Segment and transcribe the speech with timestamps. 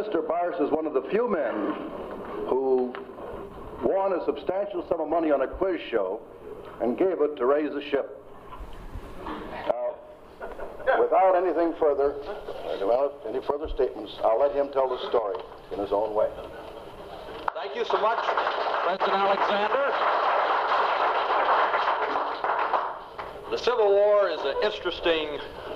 [0.00, 0.26] Mr.
[0.26, 1.52] Bearss is one of the few men
[2.48, 2.90] who
[3.84, 6.22] won a substantial sum of money on a quiz show
[6.80, 8.16] and gave it to raise a ship.
[9.66, 9.92] Now,
[10.98, 12.14] without anything further,
[12.80, 15.36] without any further statements, I'll let him tell the story
[15.70, 16.30] in his own way.
[17.52, 18.24] Thank you so much,
[18.84, 19.84] President Alexander.
[23.50, 25.69] The Civil War is an interesting uh,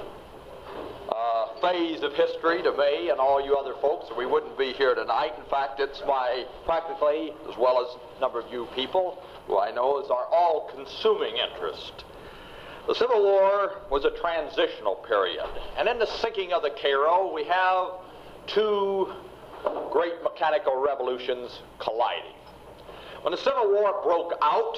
[1.65, 4.95] phase of history to me and all you other folks, or we wouldn't be here
[4.95, 5.33] tonight.
[5.39, 9.71] In fact, it's my, practically, as well as a number of you people who I
[9.71, 12.05] know, is our all-consuming interest.
[12.87, 17.45] The Civil War was a transitional period, and in the sinking of the Cairo, we
[17.45, 17.93] have
[18.47, 19.11] two
[19.91, 22.37] great mechanical revolutions colliding.
[23.23, 24.77] When the Civil War broke out,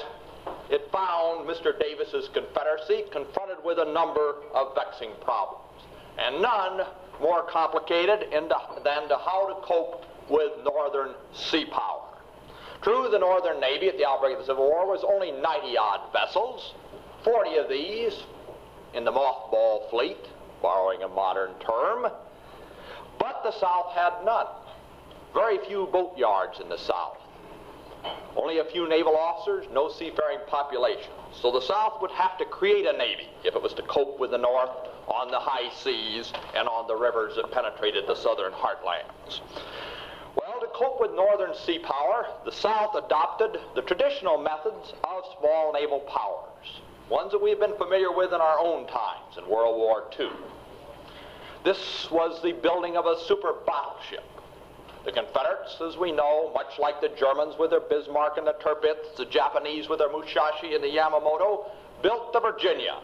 [0.69, 1.77] it found Mr.
[1.77, 5.66] Davis's Confederacy confronted with a number of vexing problems,
[6.17, 6.81] and none
[7.21, 12.03] more complicated than to how to cope with Northern sea power.
[12.81, 16.11] True, the Northern Navy at the outbreak of the Civil War was only 90 odd
[16.13, 16.73] vessels,
[17.23, 18.13] 40 of these
[18.93, 20.17] in the mothball fleet,
[20.61, 22.07] borrowing a modern term,
[23.19, 24.47] but the South had none.
[25.33, 27.17] Very few boat yards in the South.
[28.35, 31.11] Only a few naval officers, no seafaring population.
[31.33, 34.31] So the South would have to create a navy if it was to cope with
[34.31, 34.69] the North
[35.07, 39.41] on the high seas and on the rivers that penetrated the southern heartlands.
[40.35, 45.73] Well, to cope with northern sea power, the South adopted the traditional methods of small
[45.73, 50.03] naval powers, ones that we've been familiar with in our own times in World War
[50.19, 50.29] II.
[51.63, 54.23] This was the building of a super battleship
[55.07, 59.15] the Confederates, as we know, much like the Germans with their Bismarck and the Tirpitz,
[59.15, 61.63] the Japanese with their Musashi and the Yamamoto,
[62.03, 62.99] built the Virginia.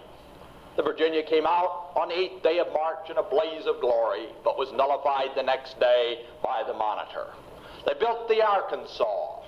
[0.75, 4.27] The Virginia came out on the 8th day of March in a blaze of glory,
[4.43, 7.27] but was nullified the next day by the Monitor.
[7.87, 9.43] They built the Arkansas.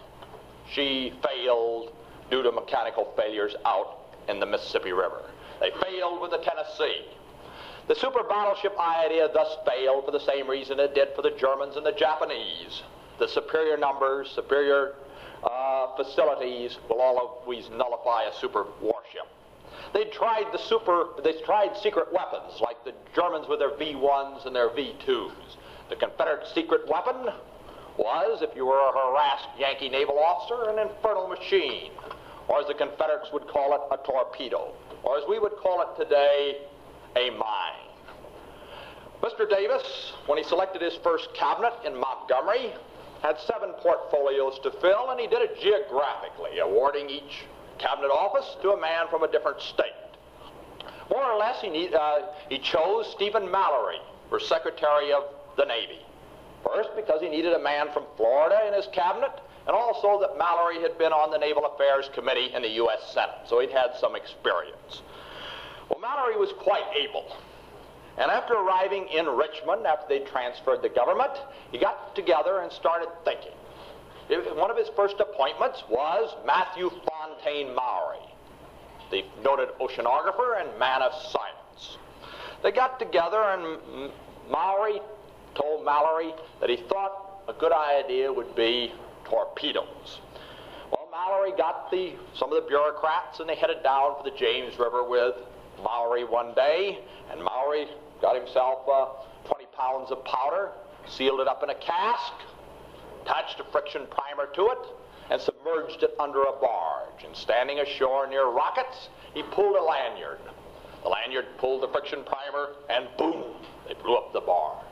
[0.72, 1.94] She failed
[2.32, 3.98] due to mechanical failures out
[4.30, 5.24] in the Mississippi River.
[5.60, 7.04] They failed with the Tennessee.
[7.88, 11.76] The super battleship idea thus failed for the same reason it did for the Germans
[11.76, 12.82] and the Japanese.
[13.20, 14.96] The superior numbers, superior
[15.44, 19.28] uh, facilities will always nullify a super warship.
[19.94, 24.56] They tried the super, they tried secret weapons like the Germans with their V1s and
[24.56, 25.58] their V2s.
[25.90, 27.32] The Confederate secret weapon
[27.98, 31.92] was, if you were a harassed Yankee naval officer, an infernal machine,
[32.48, 34.74] or as the Confederates would call it, a torpedo,
[35.04, 36.58] or as we would call it today,
[37.16, 37.86] a mine.
[39.22, 39.50] Mr.
[39.50, 42.74] Davis, when he selected his first cabinet in Montgomery,
[43.22, 47.46] had seven portfolios to fill, and he did it geographically, awarding each
[47.80, 49.86] cabinet office to a man from a different state.
[51.10, 54.00] More or less, he, uh, he chose Stephen Mallory
[54.30, 55.24] for Secretary of
[55.58, 56.00] the Navy.
[56.64, 59.32] First, because he needed a man from Florida in his cabinet,
[59.68, 63.12] and also that Mallory had been on the Naval Affairs Committee in the U.S.
[63.14, 65.02] Senate, so he'd had some experience.
[65.90, 67.36] Well, Mallory was quite able.
[68.18, 71.32] And after arriving in Richmond, after they transferred the government,
[71.72, 73.52] he got together and started thinking.
[74.56, 78.26] One of his first appointments was Matthew Fontaine Maury,
[79.12, 81.98] the noted oceanographer and man of science.
[82.64, 84.12] They got together, and
[84.50, 85.00] Maury
[85.54, 88.92] told Mallory that he thought a good idea would be
[89.26, 90.20] torpedoes.
[90.90, 94.80] Well, Mallory got the, some of the bureaucrats, and they headed down for the James
[94.80, 95.36] River with
[95.84, 97.00] Maury one day,
[97.32, 97.88] and Maury
[98.22, 99.08] got himself uh,
[99.48, 100.72] 20 pounds of powder,
[101.08, 102.34] sealed it up in a cask,
[103.24, 104.78] attached a friction primer to it,
[105.32, 107.24] and submerged it under a barge.
[107.26, 110.40] And standing ashore near Rocketts, he pulled a lanyard.
[111.04, 113.56] The lanyard pulled the friction primer, and boom,
[113.88, 114.86] they blew up the barge.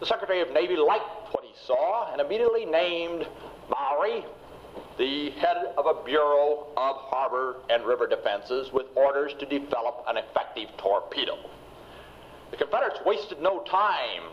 [0.00, 3.26] The Secretary of Navy liked what he saw and immediately named
[3.68, 4.24] Maury
[5.00, 10.18] the head of a Bureau of Harbor and River Defenses with orders to develop an
[10.18, 11.38] effective torpedo.
[12.50, 14.24] The Confederates wasted no time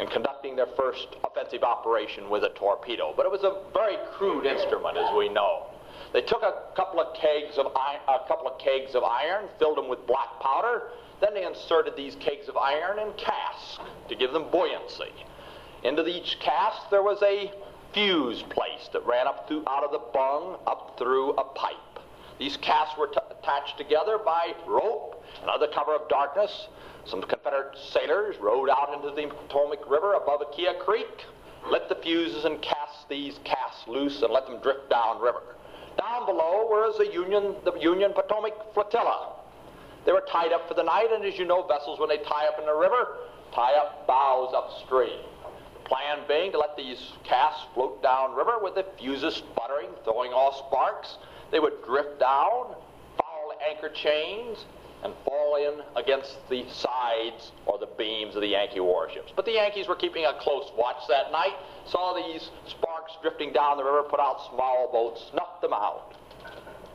[0.00, 4.46] in conducting their first offensive operation with a torpedo, but it was a very crude
[4.46, 5.66] instrument, as we know.
[6.14, 9.76] They took a couple of kegs of iron, a couple of kegs of iron, filled
[9.76, 10.84] them with black powder,
[11.20, 13.78] then they inserted these kegs of iron in casks
[14.08, 15.12] to give them buoyancy.
[15.84, 17.52] Into each cask there was a
[17.92, 21.76] fuse placed that ran up through, out of the bung up through a pipe.
[22.38, 26.68] These casks were attached together by rope, and under cover of darkness,
[27.04, 31.26] some Confederate sailors rowed out into the Potomac River above Aquia Creek,
[31.70, 35.42] lit the fuses and cast these casks loose and let them drift downriver.
[35.98, 39.36] Down below was the Union, the Union Potomac flotilla.
[40.04, 42.48] They were tied up for the night, and as you know, vessels, when they tie
[42.48, 43.18] up in the river,
[43.52, 45.20] tie up bows upstream
[45.92, 51.18] plan being to let these casks float downriver with the fuses sputtering, throwing off sparks.
[51.50, 52.74] They would drift down,
[53.18, 54.64] foul anchor chains,
[55.04, 59.32] and fall in against the sides or the beams of the Yankee warships.
[59.36, 61.56] But the Yankees were keeping a close watch that night,
[61.86, 66.14] saw these sparks drifting down the river, put out small boats, snuffed them out.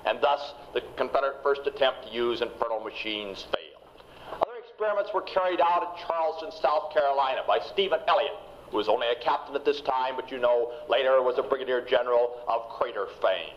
[0.06, 4.42] And thus, the Confederate first attempt to use infernal machines failed.
[4.42, 9.08] Other experiments were carried out at Charleston, South Carolina by Stephen Elliott, who was only
[9.08, 13.08] a captain at this time, but you know later was a brigadier general of crater
[13.22, 13.56] fame.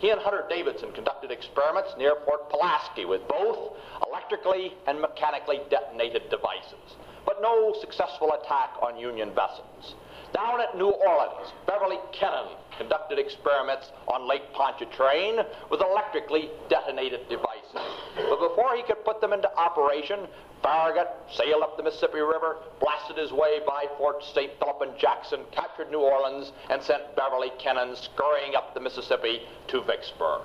[0.00, 3.76] He and Hunter Davidson conducted experiments near Fort Pulaski with both
[4.06, 9.94] electrically and mechanically detonated devices, but no successful attack on Union vessels.
[10.34, 15.36] Down at New Orleans, Beverly Kennon conducted experiments on Lake Pontchartrain
[15.70, 17.78] with electrically detonated devices.
[18.16, 20.26] But before he could put them into operation,
[20.62, 24.52] Farragut sailed up the Mississippi River, blasted his way by Fort St.
[24.58, 29.82] Philip and Jackson, captured New Orleans, and sent Beverly Kennon scurrying up the Mississippi to
[29.82, 30.42] Vicksburg,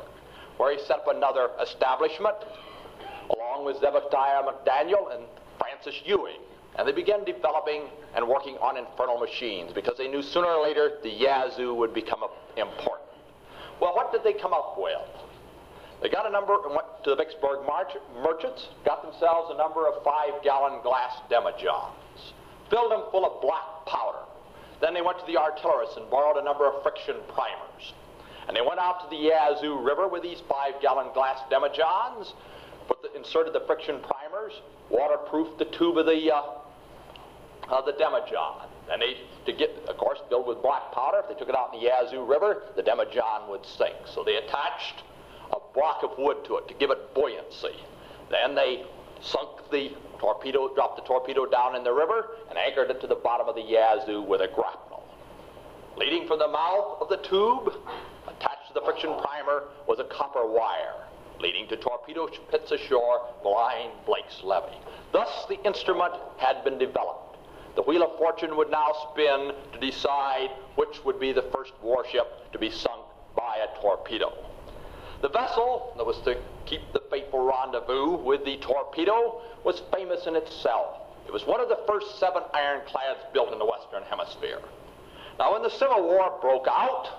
[0.58, 2.36] where he set up another establishment,
[3.36, 5.26] along with Zedekiah McDaniel and
[5.60, 6.40] Francis Ewing.
[6.78, 7.84] And they began developing
[8.16, 12.24] and working on infernal machines because they knew sooner or later the Yazoo would become
[12.56, 13.08] important.
[13.80, 15.27] Well, what did they come up with?
[16.02, 20.04] They got a number and went to the Vicksburg merchants, got themselves a number of
[20.04, 22.34] five-gallon glass demijohns,
[22.70, 24.26] filled them full of black powder.
[24.80, 27.94] Then they went to the artillerists and borrowed a number of friction primers.
[28.48, 32.34] And they went out to the Yazoo River with these five-gallon glass demijohns,
[32.88, 34.54] put the, inserted the friction primers,
[34.90, 36.44] waterproofed the tube of the uh,
[37.70, 38.68] of the demijohn.
[38.90, 41.74] And they, to get, of course, filled with black powder, if they took it out
[41.74, 43.96] in the Yazoo River, the demijohn would sink.
[44.06, 45.04] So they attached
[45.52, 47.76] a block of wood to it to give it buoyancy.
[48.30, 48.86] Then they
[49.22, 53.16] sunk the torpedo, dropped the torpedo down in the river, and anchored it to the
[53.16, 55.04] bottom of the Yazoo with a grapnel.
[55.96, 57.74] Leading from the mouth of the tube,
[58.28, 60.94] attached to the friction primer, was a copper wire,
[61.40, 64.78] leading to torpedo pits ashore behind Blake's levee.
[65.12, 67.38] Thus, the instrument had been developed.
[67.76, 72.52] The Wheel of Fortune would now spin to decide which would be the first warship
[72.52, 73.02] to be sunk
[73.36, 74.34] by a torpedo.
[75.22, 80.36] The vessel that was to keep the fateful rendezvous with the torpedo was famous in
[80.36, 80.98] itself.
[81.26, 84.60] It was one of the first seven ironclads built in the Western Hemisphere.
[85.40, 87.10] Now, when the Civil War broke out,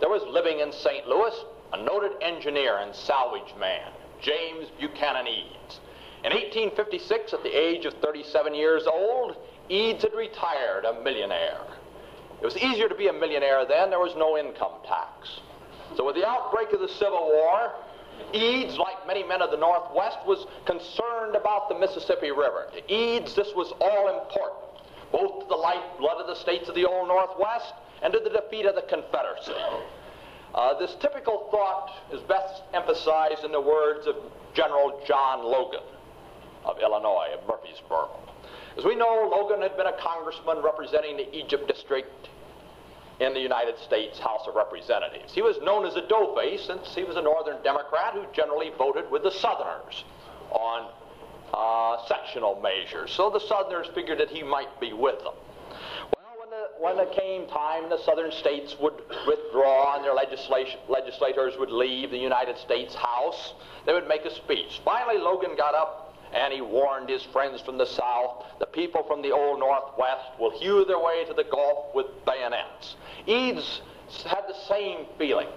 [0.00, 1.08] there was living in St.
[1.08, 1.34] Louis
[1.72, 3.90] a noted engineer and salvage man,
[4.20, 5.80] James Buchanan Eads.
[6.24, 9.36] In 1856, at the age of 37 years old,
[9.68, 11.64] Eads had retired a millionaire.
[12.40, 15.40] It was easier to be a millionaire then, there was no income tax.
[15.96, 17.72] So with the outbreak of the Civil War,
[18.32, 22.68] Eads, like many men of the Northwest, was concerned about the Mississippi River.
[22.74, 24.82] To Eads, this was all important,
[25.12, 28.66] both to the lifeblood of the states of the Old Northwest and to the defeat
[28.66, 29.54] of the Confederacy.
[30.54, 34.16] Uh, this typical thought is best emphasized in the words of
[34.54, 35.82] General John Logan
[36.64, 38.08] of Illinois, of Murphysboro.
[38.76, 42.28] As we know, Logan had been a congressman representing the Egypt district
[43.20, 45.32] in the United States House of Representatives.
[45.32, 49.10] He was known as a doughface since he was a Northern Democrat who generally voted
[49.10, 50.04] with the Southerners
[50.50, 50.90] on
[51.52, 53.10] uh, sectional measures.
[53.12, 55.34] So the Southerners figured that he might be with them.
[56.14, 58.94] Well, when, the, when it came time, the Southern states would
[59.26, 63.54] withdraw and their legislators would leave the United States House.
[63.84, 64.80] They would make a speech.
[64.84, 69.22] Finally, Logan got up and he warned his friends from the south, the people from
[69.22, 72.96] the old northwest will hew their way to the Gulf with bayonets.
[73.26, 73.82] Eads
[74.24, 75.48] had the same feeling.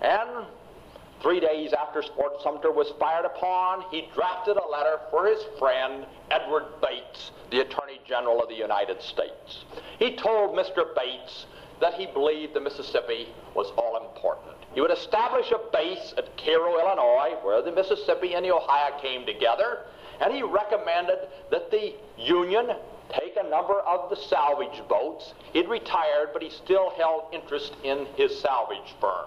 [0.00, 0.46] And
[1.20, 6.06] three days after Fort Sumter was fired upon, he drafted a letter for his friend
[6.30, 9.64] Edward Bates, the Attorney General of the United States.
[9.98, 10.94] He told Mr.
[10.94, 11.46] Bates
[11.80, 14.54] that he believed the Mississippi was all important.
[14.74, 19.24] He would establish a base at Cairo, Illinois, where the Mississippi and the Ohio came
[19.24, 19.80] together,
[20.20, 22.68] and he recommended that the Union
[23.12, 25.34] take a number of the salvage boats.
[25.52, 29.26] He'd retired, but he still held interest in his salvage firm.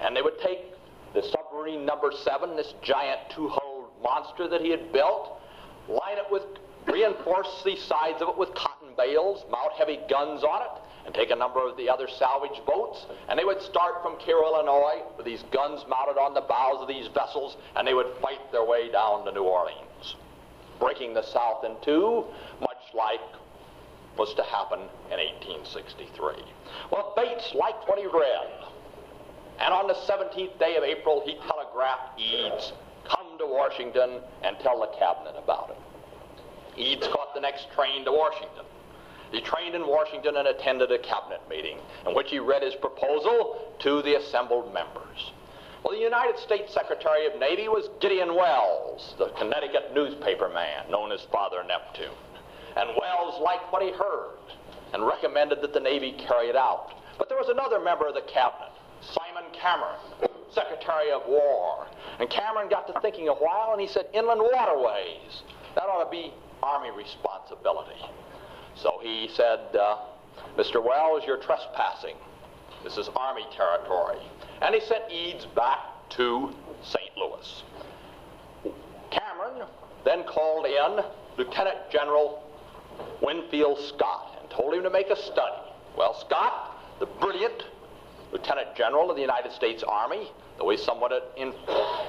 [0.00, 0.60] And they would take
[1.14, 5.40] the submarine number seven, this giant two-hulled monster that he had built,
[5.88, 6.42] line it with,
[6.86, 11.30] reinforce the sides of it with cotton bales, mount heavy guns on it, and take
[11.30, 15.26] a number of the other salvage boats, and they would start from Cairo, Illinois, with
[15.26, 18.90] these guns mounted on the bows of these vessels, and they would fight their way
[18.90, 19.83] down to New Orleans,
[20.78, 22.24] breaking the South in two,
[22.60, 23.20] much like
[24.16, 26.34] was to happen in 1863.
[26.90, 28.48] Well, Bates liked what he read,
[29.58, 32.72] and on the 17th day of April, he telegraphed Eads,
[33.08, 36.78] come to Washington and tell the cabinet about it.
[36.78, 38.64] Eads caught the next train to Washington.
[39.32, 43.74] He trained in Washington and attended a cabinet meeting in which he read his proposal
[43.80, 45.32] to the assembled members.
[45.84, 51.12] Well, the United States Secretary of Navy was Gideon Welles, the Connecticut newspaper man known
[51.12, 52.16] as Father Neptune.
[52.74, 54.40] And Welles liked what he heard
[54.94, 56.94] and recommended that the Navy carry it out.
[57.18, 58.72] But there was another member of the cabinet,
[59.02, 60.00] Simon Cameron,
[60.54, 61.86] Secretary of War.
[62.18, 65.42] And Cameron got to thinking a while and he said, inland waterways,
[65.74, 68.00] that ought to be Army responsibility.
[68.74, 69.98] So he said, uh,
[70.56, 70.82] Mr.
[70.82, 72.16] Welles, you're trespassing.
[72.82, 74.18] This is Army territory.
[74.62, 75.78] And he sent Eads back
[76.10, 77.10] to St.
[77.16, 77.62] Louis.
[79.10, 79.66] Cameron
[80.04, 81.04] then called in
[81.36, 82.42] Lieutenant General
[83.22, 85.56] Winfield Scott and told him to make a study.
[85.96, 87.64] Well, Scott, the brilliant
[88.32, 91.52] Lieutenant General of the United States Army, though he's somewhat in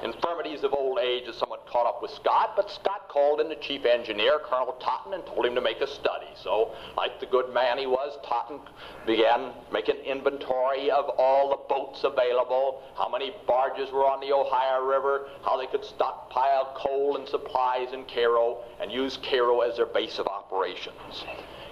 [0.02, 3.56] infirmities of old age is somewhat caught up with Scott, but Scott called in the
[3.56, 6.28] chief engineer, Colonel Totten, and told him to make a study.
[6.42, 8.60] So, like the good man he was, Totten
[9.06, 14.84] began making inventory of all the boats available, how many barges were on the Ohio
[14.84, 19.86] River, how they could stockpile coal and supplies in Cairo, and use Cairo as their
[19.86, 21.24] base of operations.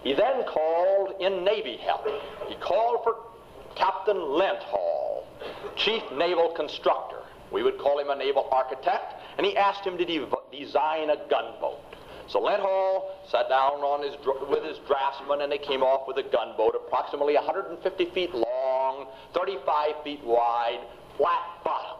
[0.03, 2.07] He then called in Navy help.
[2.49, 3.17] He called for
[3.75, 5.14] Captain Lenthall,
[5.77, 7.19] chief naval constructor.
[7.51, 11.17] We would call him a naval architect, and he asked him to de design a
[11.29, 11.81] gunboat.
[12.27, 14.17] So Lenthall sat down on his,
[14.49, 20.03] with his draftsman, and they came off with a gunboat approximately 150 feet long, 35
[20.03, 20.81] feet wide,
[21.17, 21.99] flat bottom.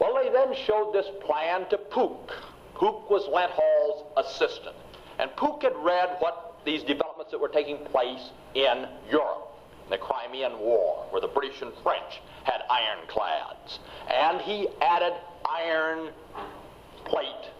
[0.00, 2.32] Well, they then showed this plan to Pook.
[2.74, 4.76] Pook was Lenthall's assistant.
[5.18, 9.48] And Pook had read what these developments that were taking place in Europe
[9.90, 13.78] the Crimean War, where the British and French had ironclads.
[14.08, 15.14] And he added
[15.48, 16.10] iron
[17.04, 17.50] plate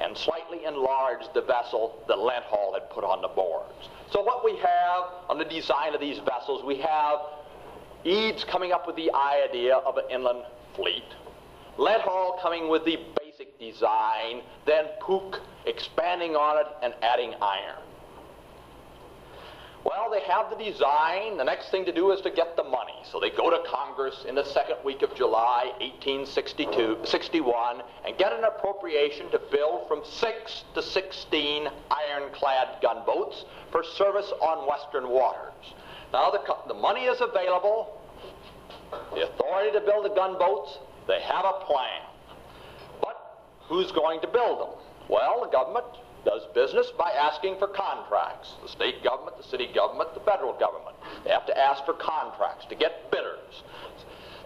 [0.00, 3.88] and slightly enlarged the vessel that Lenthall had put on the boards.
[4.10, 7.18] So what we have on the design of these vessels, we have
[8.04, 11.04] Eads coming up with the idea of an inland fleet,
[11.78, 17.82] Lenthall coming with the basic design, then Pook expanding on it and adding iron.
[19.84, 21.36] Well, they have the design.
[21.36, 22.94] The next thing to do is to get the money.
[23.10, 28.44] So they go to Congress in the second week of July 1861 and get an
[28.44, 35.74] appropriation to build from 6 to 16 ironclad gunboats for service on western waters.
[36.12, 38.00] Now the, the money is available.
[39.14, 42.02] The authority to build the gunboats, they have a plan.
[43.00, 43.16] But
[43.62, 44.68] who's going to build them?
[45.08, 45.86] Well, the government
[46.24, 48.54] does business by asking for contracts.
[48.62, 50.96] The state government, the city government, the federal government.
[51.24, 53.62] They have to ask for contracts to get bidders.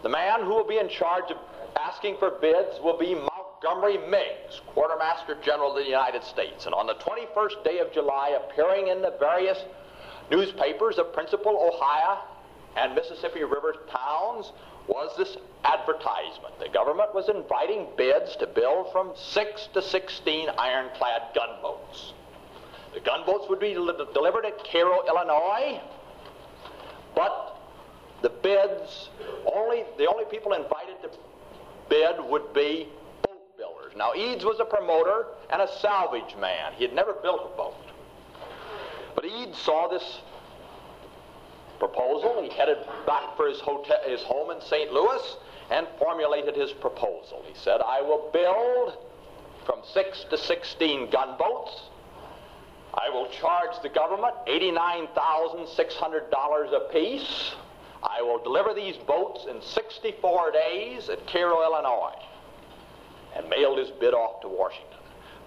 [0.02, 1.36] The man who will be in charge of
[1.78, 6.66] asking for bids will be Montgomery Meigs, Quartermaster General of the United States.
[6.66, 9.58] And on the 21st day of July, appearing in the various
[10.30, 12.22] newspapers of principal Ohio
[12.76, 14.52] and Mississippi River towns,
[14.86, 16.58] was this advertisement.
[16.60, 22.12] The government was inviting bids to build from 6 to 16 ironclad gunboats.
[22.94, 25.80] The gunboats would be delivered at Cairo, Illinois,
[27.14, 27.58] but
[28.22, 29.08] the bids,
[29.54, 31.10] only the only people invited to
[31.88, 32.88] bid would be
[33.22, 33.92] boat builders.
[33.96, 36.72] Now, Eads was a promoter and a salvage man.
[36.76, 37.74] He had never built a boat.
[39.14, 40.20] But Eads saw this
[41.78, 42.42] proposal.
[42.42, 44.92] He headed back for his, hotel, his home in St.
[44.92, 45.36] Louis
[45.70, 47.42] and formulated his proposal.
[47.46, 48.96] He said, I will build
[49.64, 51.90] from 6 to 16 gunboats.
[52.94, 57.54] I will charge the government $89,600 apiece.
[58.02, 62.14] I will deliver these boats in 64 days at Cairo, Illinois.
[63.34, 64.92] And mailed his bid off to Washington.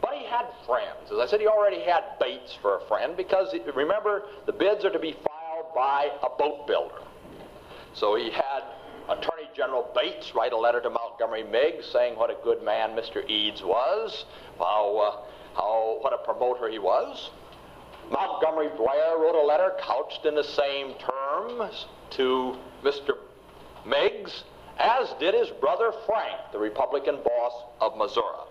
[0.01, 1.11] But he had friends.
[1.11, 4.91] As I said, he already had Bates for a friend because, remember, the bids are
[4.91, 5.13] to be
[5.73, 7.01] by a boat builder.
[7.93, 8.63] So he had
[9.09, 13.27] Attorney General Bates write a letter to Montgomery Meigs saying what a good man Mr.
[13.27, 14.25] Eads was,
[14.59, 17.31] how, uh, how what a promoter he was.
[18.11, 23.11] Montgomery Blair wrote a letter couched in the same terms to Mr.
[23.85, 24.43] Meigs,
[24.77, 28.48] as did his brother Frank, the Republican boss of Missouri.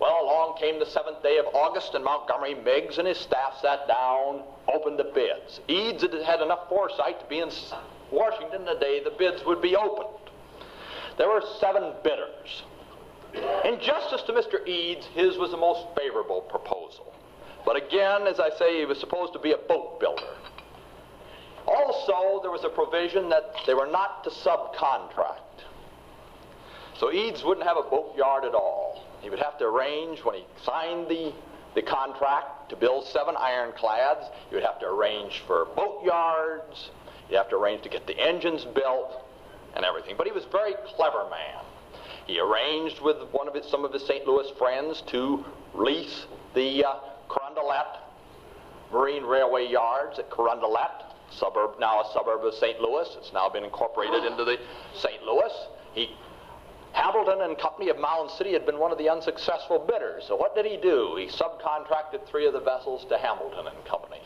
[0.00, 3.88] Well, along came the seventh day of August, and Montgomery Meigs and his staff sat
[3.88, 5.60] down, opened the bids.
[5.68, 7.50] Eads had had enough foresight to be in
[8.10, 10.30] Washington the day the bids would be opened.
[11.16, 12.62] There were seven bidders.
[13.64, 14.66] In justice to Mr.
[14.66, 17.12] Eads, his was the most favorable proposal.
[17.64, 20.36] But again, as I say, he was supposed to be a boat builder.
[21.66, 25.64] Also, there was a provision that they were not to subcontract.
[26.98, 29.05] So Eads wouldn't have a boatyard at all.
[29.20, 31.32] He would have to arrange when he signed the
[31.76, 36.90] the contract to build seven ironclads, you would have to arrange for boat yards,
[37.30, 39.22] you have to arrange to get the engines built
[39.76, 40.14] and everything.
[40.16, 41.64] But he was a very clever man.
[42.26, 44.26] He arranged with one of his, some of his St.
[44.26, 45.44] Louis friends to
[45.74, 46.94] lease the uh,
[47.28, 48.00] Carondelet
[48.90, 52.80] Marine Railway Yards at Carondelet, suburb now a suburb of St.
[52.80, 53.06] Louis.
[53.18, 54.56] It's now been incorporated into the
[54.94, 55.22] St.
[55.24, 55.52] Louis.
[55.92, 56.16] He
[56.96, 60.24] Hambleton and Company of Mound City had been one of the unsuccessful bidders.
[60.26, 61.14] So what did he do?
[61.18, 64.22] He subcontracted three of the vessels to Hambleton and Company.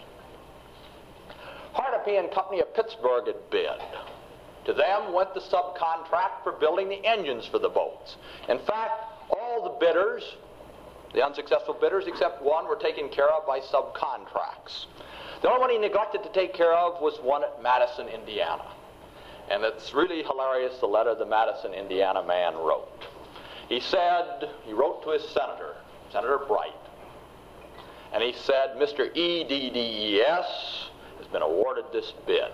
[1.73, 3.75] Hartupee and Company of Pittsburgh had bid.
[4.67, 8.17] To them went the subcontract for building the engines for the boats.
[8.49, 10.23] In fact, all the bidders,
[11.13, 14.87] the unsuccessful bidders except one, were taken care of by subcontracts.
[15.43, 18.75] The only one he neglected to take care of was one at Madison, Indiana.
[19.51, 22.89] And it's really hilarious the letter the Madison, Indiana man wrote.
[23.69, 25.77] He said, he wrote to his senator,
[26.13, 26.75] Senator Bright,
[28.13, 29.15] and he said, Mr.
[29.17, 30.21] Eads
[31.19, 32.51] has been awarded this bid.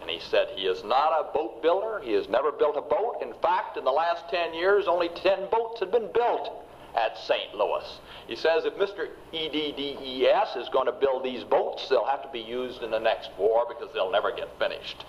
[0.00, 2.00] And he said he is not a boat builder.
[2.02, 3.18] He has never built a boat.
[3.22, 6.50] In fact, in the last 10 years, only 10 boats have been built
[6.96, 7.54] at St.
[7.54, 8.00] Louis.
[8.26, 9.08] He says if Mr.
[9.32, 13.30] Eads is going to build these boats, they'll have to be used in the next
[13.38, 15.04] war because they'll never get finished.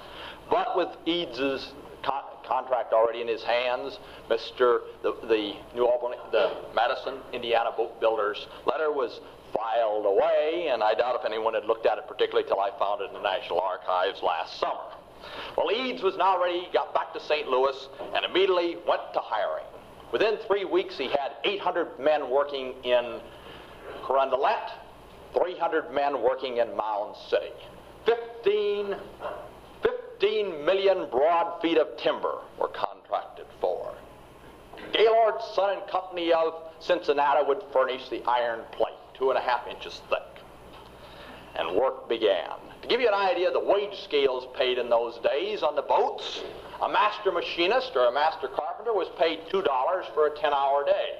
[0.54, 0.90] But with
[2.04, 3.98] con- contract already in his hands,
[4.30, 4.82] Mr.
[5.02, 9.20] The, the New Albany, the Madison, Indiana boat builders letter was
[9.52, 13.02] filed away, and I doubt if anyone had looked at it particularly till I found
[13.02, 14.94] it in the National Archives last summer.
[15.58, 17.48] Well, Eads was now ready, got back to St.
[17.48, 19.66] Louis, and immediately went to hiring.
[20.12, 23.20] Within three weeks, he had 800 men working in
[24.04, 24.70] Carondelet,
[25.34, 27.54] 300 men working in Mound City.
[28.06, 28.96] 15,
[30.20, 33.94] 15 million board feet of timber were contracted for.
[34.92, 39.68] Gaylord Son and Company of Cincinnati would furnish the iron plate two and a half
[39.68, 40.44] inches thick.
[41.56, 42.50] And work began.
[42.82, 45.82] To give you an idea, of the wage scales paid in those days on the
[45.84, 46.42] boats,
[46.82, 51.20] a master machinist or a master carpenter was paid $2 for a 10-hour day.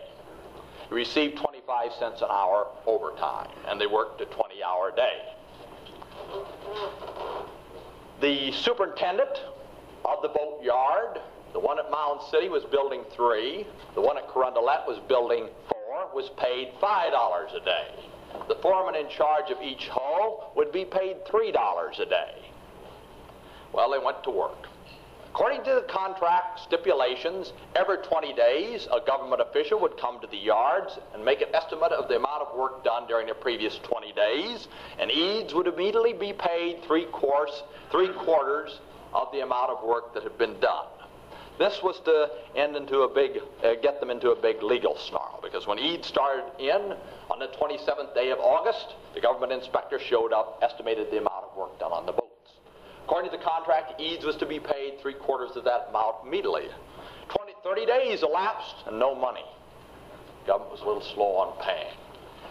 [0.90, 5.22] He received 25 cents an hour overtime, and they worked a 20-hour day.
[8.24, 9.44] The superintendent
[10.06, 11.20] of the boat yard,
[11.52, 16.10] the one at Mound City was building three, the one at Carondelet was building four,
[16.16, 17.88] was paid $5 a day.
[18.48, 22.36] The foreman in charge of each hull would be paid $3 a day.
[23.74, 24.70] Well, they went to work.
[25.34, 30.38] According to the contract stipulations, every 20 days, a government official would come to the
[30.38, 34.14] yards and make an estimate of the amount of work done during the previous 20
[34.14, 34.68] days,
[35.00, 38.80] and Eads would immediately be paid three, course, three quarters
[39.12, 40.86] of the amount of work that had been done.
[41.58, 45.40] This was to end into a big, uh, get them into a big legal snarl
[45.42, 46.94] because when Eads started in
[47.32, 51.58] on the 27th day of August, the government inspector showed up, estimated the amount of
[51.58, 52.33] work done on the boats.
[53.06, 56.68] According to the contract, Eads was to be paid three quarters of that amount immediately.
[57.30, 59.46] 20, 30 days elapsed and no money.
[60.42, 61.96] The government was a little slow on paying.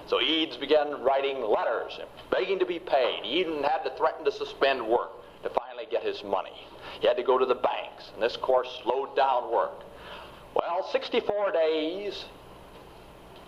[0.08, 3.20] So Eads began writing letters and begging to be paid.
[3.22, 5.10] He even had to threaten to suspend work
[5.42, 6.66] to finally get his money.
[7.00, 9.82] He had to go to the banks, and this course slowed down work.
[10.54, 12.24] Well, 64 days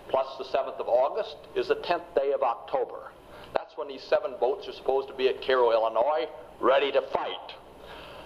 [0.09, 3.11] plus the 7th of August is the 10th day of October.
[3.53, 6.27] That's when these seven boats are supposed to be at Cairo, Illinois,
[6.59, 7.53] ready to fight.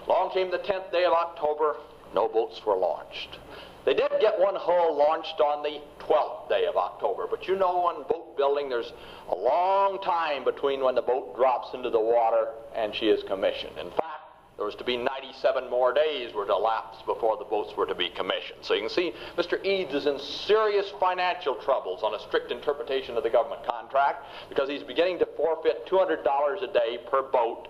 [0.07, 1.75] Along came the 10th day of October,
[2.13, 3.37] no boats were launched.
[3.85, 7.85] They did get one hull launched on the 12th day of October, but you know
[7.85, 8.91] on boat building there's
[9.29, 13.77] a long time between when the boat drops into the water and she is commissioned.
[13.77, 14.09] In fact,
[14.57, 17.95] there was to be 97 more days were to elapse before the boats were to
[17.95, 18.59] be commissioned.
[18.61, 19.63] So you can see Mr.
[19.63, 24.67] Eads is in serious financial troubles on a strict interpretation of the government contract because
[24.67, 27.69] he's beginning to forfeit $200 a day per boat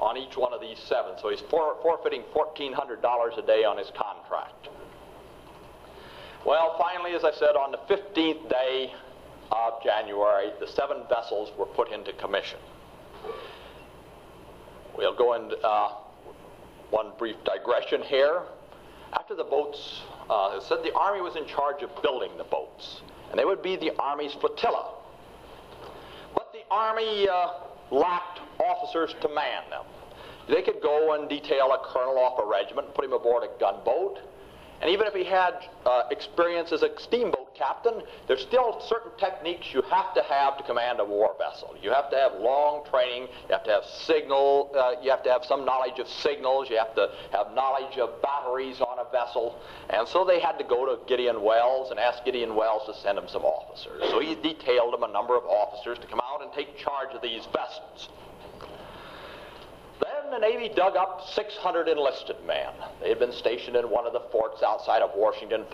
[0.00, 1.12] on each one of these seven.
[1.20, 4.68] So he's for, forfeiting $1,400 a day on his contract.
[6.46, 8.92] Well, finally, as I said, on the 15th day
[9.52, 12.58] of January, the seven vessels were put into commission.
[14.96, 15.96] We'll go into uh,
[16.90, 18.42] one brief digression here.
[19.12, 23.02] After the boats, uh, it said the Army was in charge of building the boats,
[23.30, 24.94] and they would be the Army's flotilla.
[26.34, 27.48] But the Army uh,
[27.90, 29.84] lacked officers to man them.
[30.48, 34.18] They could go and detail a colonel off a regiment put him aboard a gunboat,
[34.80, 35.54] and even if he had
[35.86, 40.64] uh, experience as a steamboat captain, there's still certain techniques you have to have to
[40.64, 41.76] command a war vessel.
[41.82, 45.30] You have to have long training, you have to have signal, uh, you have to
[45.30, 49.60] have some knowledge of signals, you have to have knowledge of batteries on a vessel.
[49.90, 53.18] And so they had to go to Gideon Welles and ask Gideon Welles to send
[53.18, 54.02] him some officers.
[54.08, 57.20] So he detailed them a number of officers to come out and take charge of
[57.20, 58.08] these vessels.
[60.00, 62.72] Then the Navy dug up 600 enlisted men.
[63.02, 65.64] They had been stationed in one of the forts outside of Washington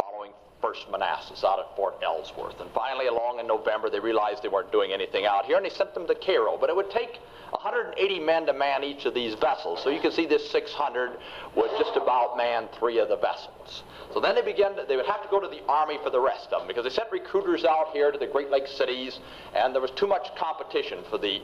[0.60, 2.60] First Manassas out at Fort Ellsworth.
[2.60, 5.70] And finally, along in November, they realized they weren't doing anything out here, and they
[5.70, 6.56] sent them to Cairo.
[6.58, 7.18] But it would take
[7.50, 9.82] 180 men to man each of these vessels.
[9.82, 11.18] So you can see this 600
[11.54, 13.84] would just about man three of the vessels.
[14.12, 16.20] So then they began, to, they would have to go to the Army for the
[16.20, 19.20] rest of them because they sent recruiters out here to the Great Lakes cities,
[19.54, 21.42] and there was too much competition for the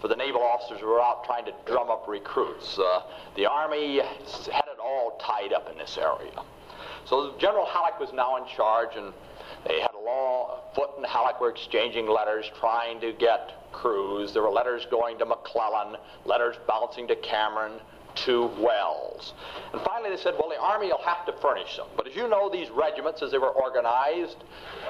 [0.00, 2.76] for the naval officers who were out trying to drum up recruits.
[2.76, 3.02] Uh,
[3.36, 6.42] the Army had it all tied up in this area.
[7.04, 9.12] So General Halleck was now in charge, and
[9.66, 14.32] they had a long Foote and Halleck were exchanging letters, trying to get crews.
[14.32, 17.80] There were letters going to McClellan, letters bouncing to Cameron,
[18.14, 19.34] to Welles.
[19.72, 21.86] And finally they said, well, the Army will have to furnish them.
[21.96, 24.36] But as you know, these regiments, as they were organized,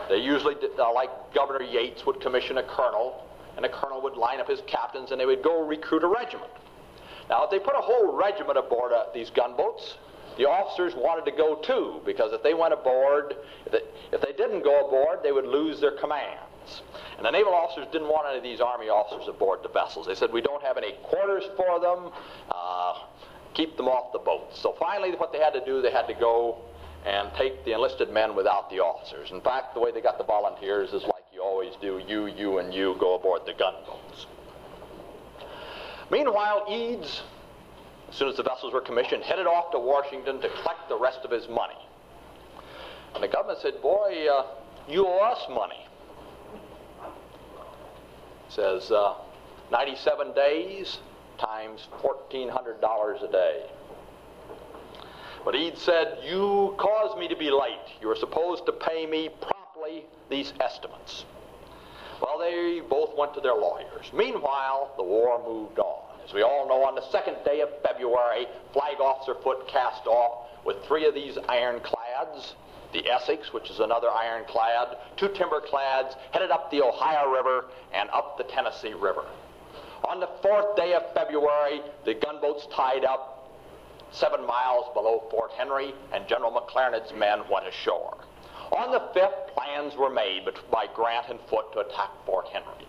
[0.09, 3.27] they usually, did, uh, like Governor Yates would commission a colonel,
[3.57, 6.51] and a colonel would line up his captains and they would go recruit a regiment.
[7.29, 9.97] Now, if they put a whole regiment aboard uh, these gunboats,
[10.37, 13.81] the officers wanted to go too, because if they went aboard, if they,
[14.13, 16.83] if they didn't go aboard, they would lose their commands.
[17.17, 20.07] And the naval officers didn't want any of these army officers aboard the vessels.
[20.07, 22.13] They said, we don't have any quarters for them,
[22.51, 22.99] uh,
[23.55, 24.61] keep them off the boats.
[24.61, 26.59] So finally, what they had to do, they had to go
[27.05, 29.33] and take the enlisted men without the officers.
[29.33, 32.59] In fact, the way they got the volunteers is like you always do you, you,
[32.59, 34.27] and you go aboard the gunboats.
[36.11, 37.23] Meanwhile, Eads,
[38.13, 41.21] as soon as the vessels were commissioned, headed off to Washington to collect the rest
[41.25, 41.79] of his money.
[43.15, 44.47] And the government said, Boy, uh,
[44.87, 45.87] you owe us money.
[48.51, 49.15] says, uh,
[49.71, 50.99] 97 days
[51.39, 53.67] times $1,400 a day.
[55.43, 57.97] But Eads said, You caused me to be late.
[58.03, 61.25] You were supposed to pay me promptly these estimates.
[62.21, 64.13] Well, they both went to their lawyers.
[64.13, 66.12] Meanwhile, the war moved on.
[66.25, 70.49] As we all know, on the second day of February, Flag Officer Foote cast off
[70.65, 72.55] with three of these ironclads
[72.93, 78.37] the Essex, which is another ironclad, two timberclads, headed up the Ohio River and up
[78.37, 79.25] the Tennessee River.
[80.05, 83.51] On the fourth day of February, the gunboats tied up
[84.11, 88.19] seven miles below Fort Henry, and General McClernand's men went ashore.
[88.73, 92.87] On the 5th, plans were made by Grant and Foote to attack Fort Henry.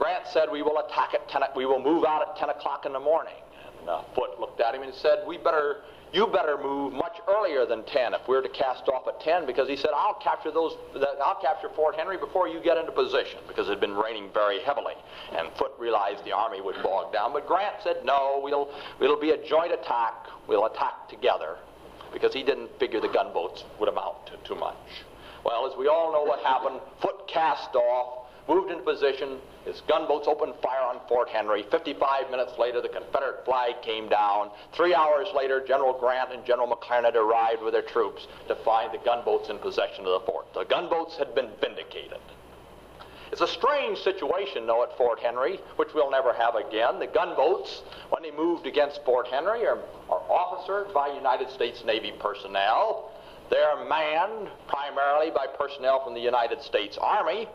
[0.00, 2.94] Grant said, we will attack at 10, we will move out at 10 o'clock in
[2.94, 3.34] the morning.
[3.80, 7.66] And uh, Foote looked at him and said, we better, you better move much earlier
[7.66, 10.72] than 10 if we're to cast off at 10, because he said, I'll capture those,
[11.22, 14.60] I'll capture Fort Henry before you get into position, because it had been raining very
[14.60, 14.94] heavily.
[15.36, 17.34] And Foote realized the army would bog down.
[17.34, 18.70] But Grant said, no, we'll,
[19.02, 20.14] it'll be a joint attack.
[20.48, 21.56] We'll attack together
[22.10, 24.76] because he didn't figure the gunboats would amount to too much.
[25.44, 30.26] Well, as we all know what happened, Foote cast off, moved into position, his gunboats
[30.26, 31.64] opened fire on Fort Henry.
[31.70, 34.50] 55 minutes later, the Confederate flag came down.
[34.72, 38.98] Three hours later, General Grant and General McClernand arrived with their troops to find the
[39.04, 40.52] gunboats in possession of the fort.
[40.52, 42.18] The gunboats had been vindicated.
[43.30, 46.98] It's a strange situation, though, at Fort Henry, which we'll never have again.
[46.98, 52.12] The gunboats, when they moved against Fort Henry, are, are officered by United States Navy
[52.18, 53.12] personnel.
[53.48, 57.46] They're manned primarily by personnel from the United States Army.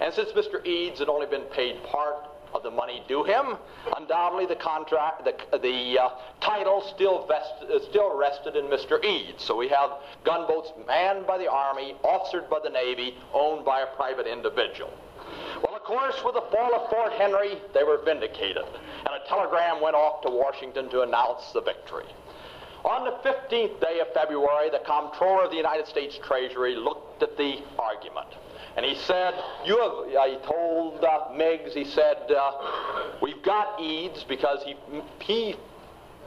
[0.00, 0.64] And since Mr.
[0.66, 3.56] Eads had only been paid part of the money due him,
[3.96, 6.08] undoubtedly the contract, the, the uh,
[6.40, 9.04] title still, vest, uh, still rested in Mr.
[9.04, 9.44] Eads.
[9.44, 9.90] So we have
[10.24, 14.92] gunboats manned by the Army, officered by the Navy, owned by a private individual.
[15.62, 19.80] Well, of course, with the fall of Fort Henry, they were vindicated, and a telegram
[19.80, 22.06] went off to Washington to announce the victory.
[22.84, 27.36] On the 15th day of February, the Comptroller of the United States Treasury looked at
[27.36, 28.28] the argument.
[28.76, 34.24] And he said, you have, he told uh, Meigs, he said, uh, we've got Eads
[34.28, 34.76] because he,
[35.20, 35.56] he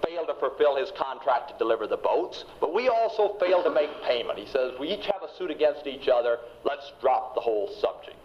[0.06, 3.90] failed to fulfill his contract to deliver the boats, but we also failed to make
[4.04, 4.38] payment.
[4.38, 6.40] He says, we each have a suit against each other.
[6.66, 8.18] Let's drop the whole subject.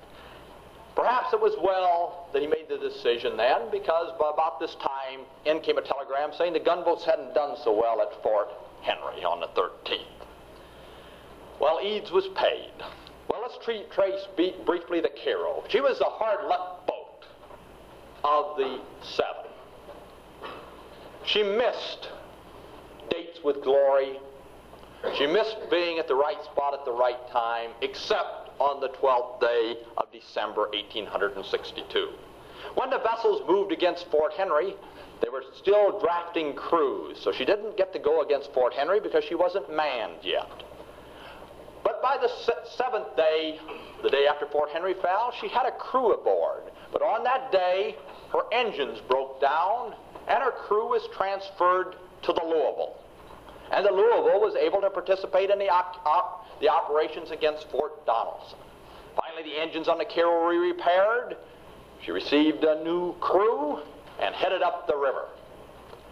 [0.96, 5.20] Perhaps it was well that he made the decision then, because by about this time,
[5.44, 8.48] in came a telegram saying the gunboats hadn't done so well at Fort
[8.82, 10.26] Henry on the 13th.
[11.60, 12.72] Well, Eads was paid.
[13.28, 15.62] Well, let's treat, trace briefly the Cairo.
[15.68, 17.24] She was the hard luck boat
[18.24, 19.50] of the seven.
[21.24, 22.08] She missed
[23.10, 24.18] dates with glory.
[25.16, 29.40] She missed being at the right spot at the right time, except on the 12th
[29.40, 32.08] day of December 1862.
[32.74, 34.74] When the vessels moved against Fort Henry,
[35.20, 39.24] they were still drafting crews, so she didn't get to go against Fort Henry because
[39.24, 40.64] she wasn't manned yet.
[41.88, 42.28] But by the
[42.76, 43.58] seventh day,
[44.02, 46.64] the day after Fort Henry fell, she had a crew aboard.
[46.92, 47.96] But on that day,
[48.30, 49.94] her engines broke down
[50.28, 52.94] and her crew was transferred to the Louisville.
[53.72, 58.04] And the Louisville was able to participate in the, op- op- the operations against Fort
[58.04, 58.58] Donelson.
[59.16, 61.38] Finally, the engines on the Cairo were repaired.
[62.04, 63.78] She received a new crew
[64.20, 65.24] and headed up the river.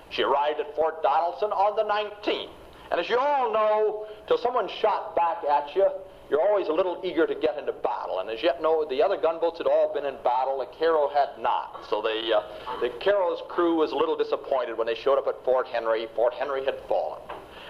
[0.09, 2.49] She arrived at Fort Donelson on the 19th.
[2.91, 5.87] And as you all know, till someone shot back at you,
[6.31, 8.19] you're always a little eager to get into battle.
[8.19, 10.59] And as yet, no, the other gunboats had all been in battle.
[10.59, 11.87] The Cairo had not.
[11.89, 15.45] So the, uh, the Cairo's crew was a little disappointed when they showed up at
[15.45, 16.07] Fort Henry.
[16.17, 17.23] Fort Henry had fallen.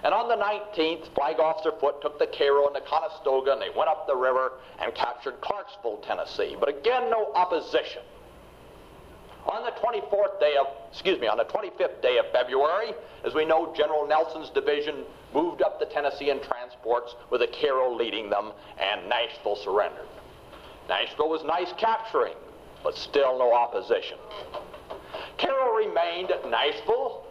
[0.04, 3.70] And on the 19th, Flag Officer Foote took the Cairo and the Conestoga, and they
[3.76, 6.56] went up the river and captured Clarksville, Tennessee.
[6.58, 8.02] But again, no opposition.
[9.48, 12.92] On the 24th day of, excuse me, on the 25th day of February,
[13.24, 17.94] as we know, General Nelson's division moved up the Tennessee in transports with a Cairo
[17.94, 20.08] leading them, and Nashville surrendered.
[20.88, 22.34] Nashville was nice capturing,
[22.82, 24.18] but still no opposition.
[25.38, 27.26] Cairo remained at Nashville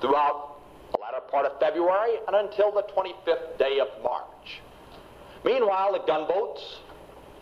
[0.00, 0.56] throughout
[0.92, 4.62] the latter part of February and until the 25th day of March.
[5.44, 6.80] Meanwhile, the gunboats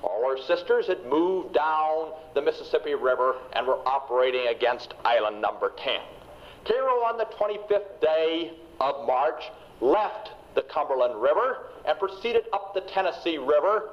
[0.04, 5.72] all her sisters had moved down the Mississippi River and were operating against island number
[5.76, 6.00] 10.
[6.66, 9.42] Cairo on the 25th day of March,
[9.80, 13.90] left the Cumberland River and proceeded up the Tennessee River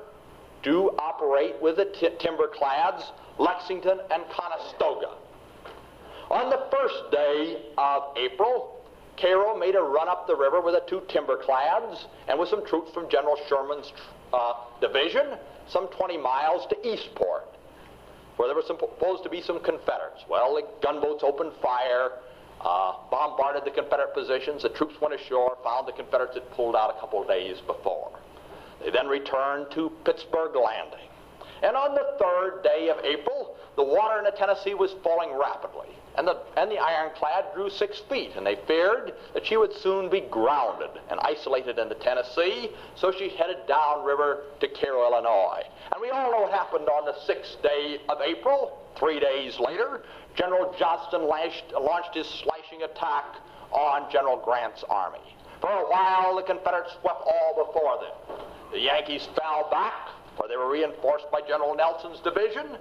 [0.63, 1.85] to operate with the
[2.19, 3.03] timberclads
[3.39, 5.15] Lexington and Conestoga.
[6.29, 8.81] On the first day of April,
[9.17, 12.91] Cairo made a run up the river with the two timberclads and with some troops
[12.93, 13.91] from General Sherman's
[14.33, 17.47] uh, division some 20 miles to Eastport,
[18.35, 20.23] where there were supposed to be some Confederates.
[20.29, 22.11] Well, the gunboats opened fire,
[22.59, 24.63] uh, bombarded the Confederate positions.
[24.63, 28.11] The troops went ashore, found the Confederates had pulled out a couple of days before.
[28.83, 31.07] They then returned to Pittsburgh Landing.
[31.63, 35.89] And on the third day of April, the water in the Tennessee was falling rapidly,
[36.17, 40.09] and the, and the ironclad grew six feet, and they feared that she would soon
[40.09, 45.63] be grounded and isolated in the Tennessee, so she headed downriver to Cairo, Illinois.
[45.91, 48.77] And we all know what happened on the sixth day of April.
[48.97, 50.03] Three days later,
[50.35, 53.25] General Johnston lashed, launched his slashing attack
[53.71, 55.19] on General Grant's army.
[55.61, 58.37] For a while, the Confederates swept all before them.
[58.73, 62.77] The Yankees fell back, for they were reinforced by General Nelson's division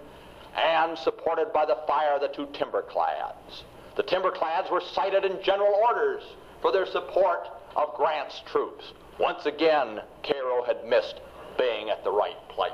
[0.56, 3.64] and supported by the fire of the two timberclads.
[3.96, 6.22] The timberclads were cited in general orders
[6.62, 8.92] for their support of Grant's troops.
[9.18, 11.20] Once again, Cairo had missed
[11.58, 12.72] being at the right place.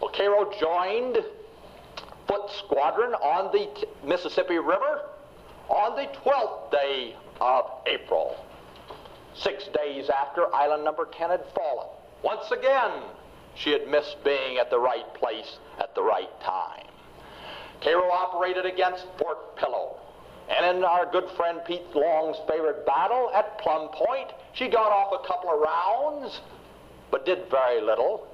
[0.00, 1.18] Well, Cairo joined
[2.26, 5.02] Foote's squadron on the T- Mississippi River
[5.68, 8.36] on the 12th day of April,
[9.34, 11.88] six days after island number 10 had fallen.
[12.22, 12.90] Once again,
[13.54, 16.86] she had missed being at the right place at the right time.
[17.82, 19.98] Cairo operated against Fort Pillow.
[20.48, 25.12] And in our good friend Pete Long's favorite battle at Plum Point, she got off
[25.12, 26.40] a couple of rounds,
[27.10, 28.26] but did very little.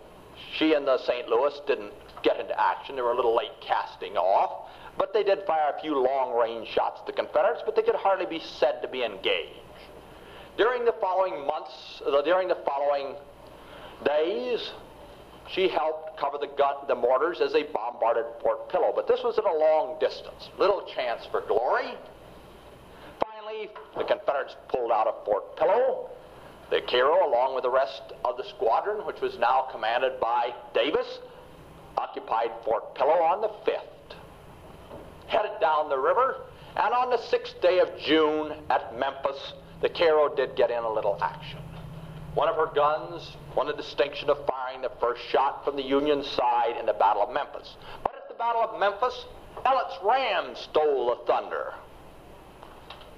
[0.56, 1.28] She and the St.
[1.28, 2.96] Louis didn't get into action.
[2.96, 7.00] They were a little late casting off, but they did fire a few long-range shots
[7.00, 9.60] at the Confederates, but they could hardly be said to be engaged.
[10.56, 13.14] During the following months, uh, during the following
[14.04, 14.72] days,
[15.54, 18.92] she helped cover the gun, the mortars as they bombarded Fort Pillow.
[18.94, 20.50] But this was at a long distance.
[20.58, 21.94] Little chance for glory.
[23.20, 26.10] Finally, the Confederates pulled out of Fort Pillow.
[26.70, 31.18] The Cairo, along with the rest of the squadron, which was now commanded by Davis,
[31.96, 34.16] occupied Fort Pillow on the 5th.
[35.28, 36.42] Headed down the river,
[36.76, 40.92] and on the 6th day of June at Memphis, the Cairo did get in a
[40.92, 41.60] little action.
[42.34, 46.22] One of her guns won the distinction of firing the first shot from the Union
[46.22, 47.76] side in the Battle of Memphis.
[48.02, 49.24] But at the Battle of Memphis,
[49.64, 51.74] Ellet's ram stole the thunder,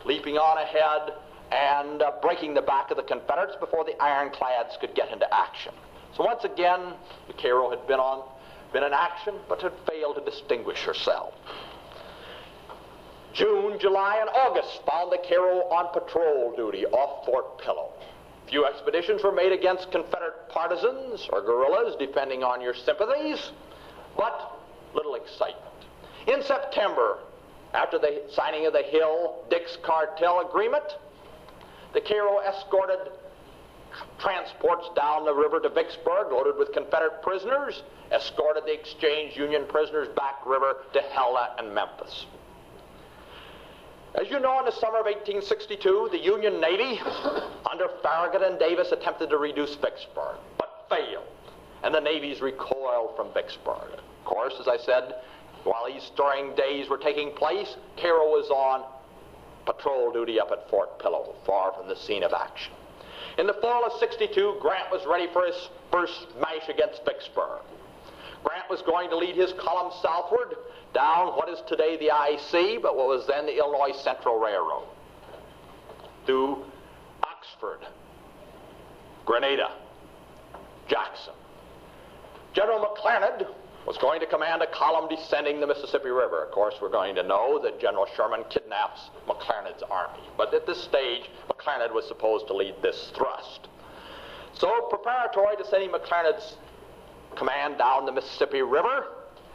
[0.04, 1.14] leaping on ahead
[1.50, 5.72] and uh, breaking the back of the Confederates before the ironclads could get into action.
[6.16, 6.94] So once again,
[7.26, 8.28] the Cairo had been on,
[8.72, 11.34] been in action, but had failed to distinguish herself.
[13.32, 17.92] June, July, and August found the Cairo on patrol duty off Fort Pillow.
[18.50, 23.52] Few expeditions were made against Confederate partisans or guerrillas, depending on your sympathies,
[24.16, 24.60] but
[24.92, 25.72] little excitement.
[26.26, 27.18] In September,
[27.72, 30.82] after the signing of the Hill Dix cartel agreement,
[31.94, 33.12] the Cairo escorted
[34.18, 37.82] transports down the river to Vicksburg loaded with Confederate prisoners,
[38.12, 42.26] escorted the exchange Union prisoners back river to Helena and Memphis.
[44.14, 47.00] As you know, in the summer of 1862, the Union Navy,
[47.70, 51.28] under Farragut and Davis, attempted to reduce Vicksburg, but failed,
[51.84, 53.92] and the Navy's recoiled from Vicksburg.
[53.92, 55.14] Of course, as I said,
[55.62, 58.84] while these stirring days were taking place, Cairo was on
[59.64, 62.72] patrol duty up at Fort Pillow, far from the scene of action.
[63.38, 67.60] In the fall of 62, Grant was ready for his first smash against Vicksburg.
[68.44, 70.56] Grant was going to lead his column southward
[70.94, 74.88] down what is today the IC, but what was then the Illinois Central Railroad,
[76.26, 76.64] through
[77.22, 77.86] Oxford,
[79.24, 79.72] Grenada,
[80.88, 81.34] Jackson.
[82.52, 83.46] General McClernand
[83.86, 86.44] was going to command a column descending the Mississippi River.
[86.44, 90.22] Of course, we're going to know that General Sherman kidnaps McClernand's army.
[90.36, 93.68] But at this stage, McClernand was supposed to lead this thrust.
[94.52, 96.56] So, preparatory to sending McClernand's
[97.36, 99.06] command down the Mississippi River,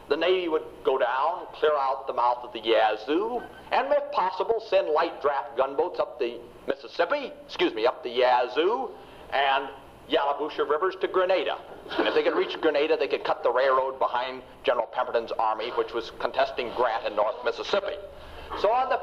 [0.08, 4.62] the Navy would go down, clear out the mouth of the Yazoo, and if possible,
[4.68, 8.90] send light draft gunboats up the Mississippi, excuse me, up the Yazoo,
[9.32, 9.68] and
[10.10, 11.58] Yalobusha rivers to Grenada.
[11.98, 15.70] And if they could reach Grenada, they could cut the railroad behind General Pemberton's army,
[15.76, 17.96] which was contesting Grant in North Mississippi.
[18.60, 19.00] So on the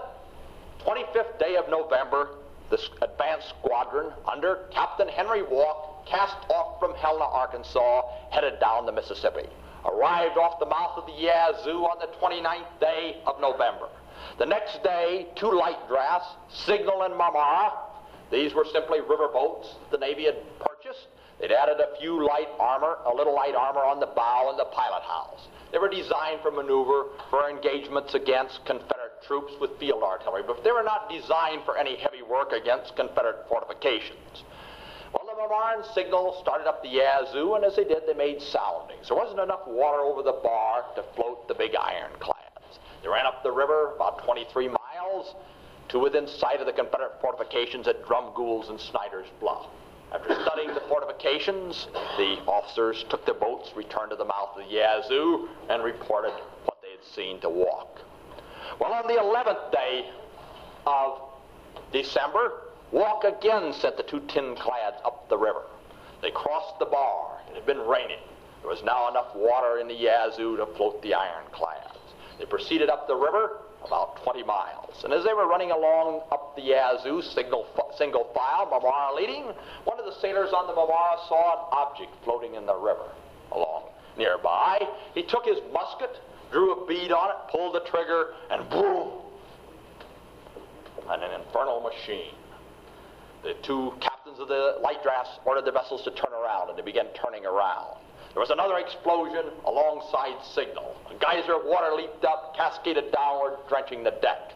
[0.86, 2.30] 25th day of November,
[2.70, 8.92] the advance squadron under Captain Henry Walke cast off from Helena, Arkansas, headed down the
[8.92, 9.48] Mississippi
[9.86, 13.90] arrived off the mouth of the Yazoo on the 29th day of November.
[14.40, 17.74] The next day, two light drafts, Signal and Marmora,
[18.32, 21.08] these were simply river boats the Navy had purchased.
[21.40, 24.66] They'd added a few light armor, a little light armor on the bow and the
[24.66, 25.48] pilot house.
[25.72, 30.72] They were designed for maneuver, for engagements against Confederate troops with field artillery, but they
[30.72, 34.46] were not designed for any heavy work against Confederate fortifications.
[35.44, 39.10] Marmora signal started up the Yazoo, and as they did, they made soundings.
[39.10, 42.80] There wasn't enough water over the bar to float the big ironclads.
[43.02, 45.36] They ran up the river about 23 miles
[45.90, 49.66] to within sight of the Confederate fortifications at Drumgoole's and Snyder's Bluff.
[50.14, 54.72] After studying the fortifications, the officers took their boats, returned to the mouth of the
[54.72, 56.34] Yazoo, and reported
[56.66, 58.00] what they had seen to Walke.
[58.80, 60.10] Well, on the 11th day
[60.86, 61.20] of
[61.92, 62.63] December,
[62.94, 65.64] Walke again sent the two tin clads up the river.
[66.22, 67.42] They crossed the bar.
[67.50, 68.22] It had been raining.
[68.62, 71.98] There was now enough water in the Yazoo to float the ironclads.
[72.38, 75.04] They proceeded up the river about 20 miles.
[75.04, 77.66] And as they were running along up the Yazoo, single,
[77.98, 79.46] single file, Marmora leading,
[79.86, 83.10] one of the sailors on the Marmora saw an object floating in the river
[83.52, 84.88] along nearby.
[85.16, 86.16] He took his musket,
[86.52, 89.14] drew a bead on it, pulled the trigger, and boom!
[91.10, 92.36] And an infernal machine
[93.44, 96.82] the two captains of the light drafts ordered the vessels to turn around, and they
[96.82, 98.00] began turning around.
[98.34, 100.96] There was another explosion alongside signal.
[101.12, 104.54] A geyser of water leaped up, cascaded downward, drenching the deck.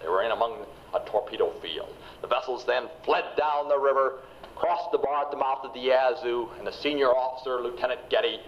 [0.00, 1.92] They were in among a torpedo field.
[2.22, 4.20] The vessels then fled down the river,
[4.54, 8.40] crossed the bar at the mouth of the Yazoo, and the senior officer, Lieutenant Getty,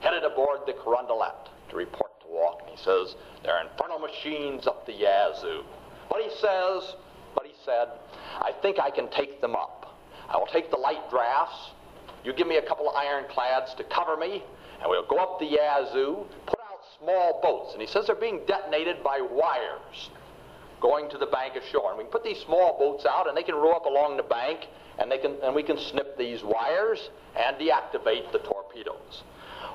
[0.00, 2.66] headed aboard the Carondelet to report to Walke.
[2.70, 5.64] he says, There are infernal machines up the Yazoo.
[6.08, 6.96] What he says,
[7.34, 7.88] but he said,
[8.40, 9.96] I think I can take them up.
[10.28, 11.70] I will take the light drafts.
[12.24, 14.42] You give me a couple of ironclads to cover me,
[14.80, 17.72] and we'll go up the Yazoo, put out small boats.
[17.72, 20.10] And he says they're being detonated by wires
[20.80, 21.90] going to the bank ashore.
[21.90, 24.22] And we can put these small boats out, and they can row up along the
[24.22, 24.66] bank,
[24.98, 29.22] and, they can, and we can snip these wires and deactivate the torpedoes.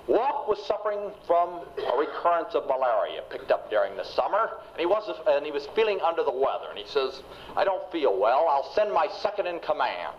[0.07, 4.85] Walke was suffering from a recurrence of malaria picked up during the summer, and he
[4.85, 6.69] was and he was feeling under the weather.
[6.69, 7.23] And he says,
[7.55, 8.47] "I don't feel well.
[8.47, 10.15] I'll send my second in command,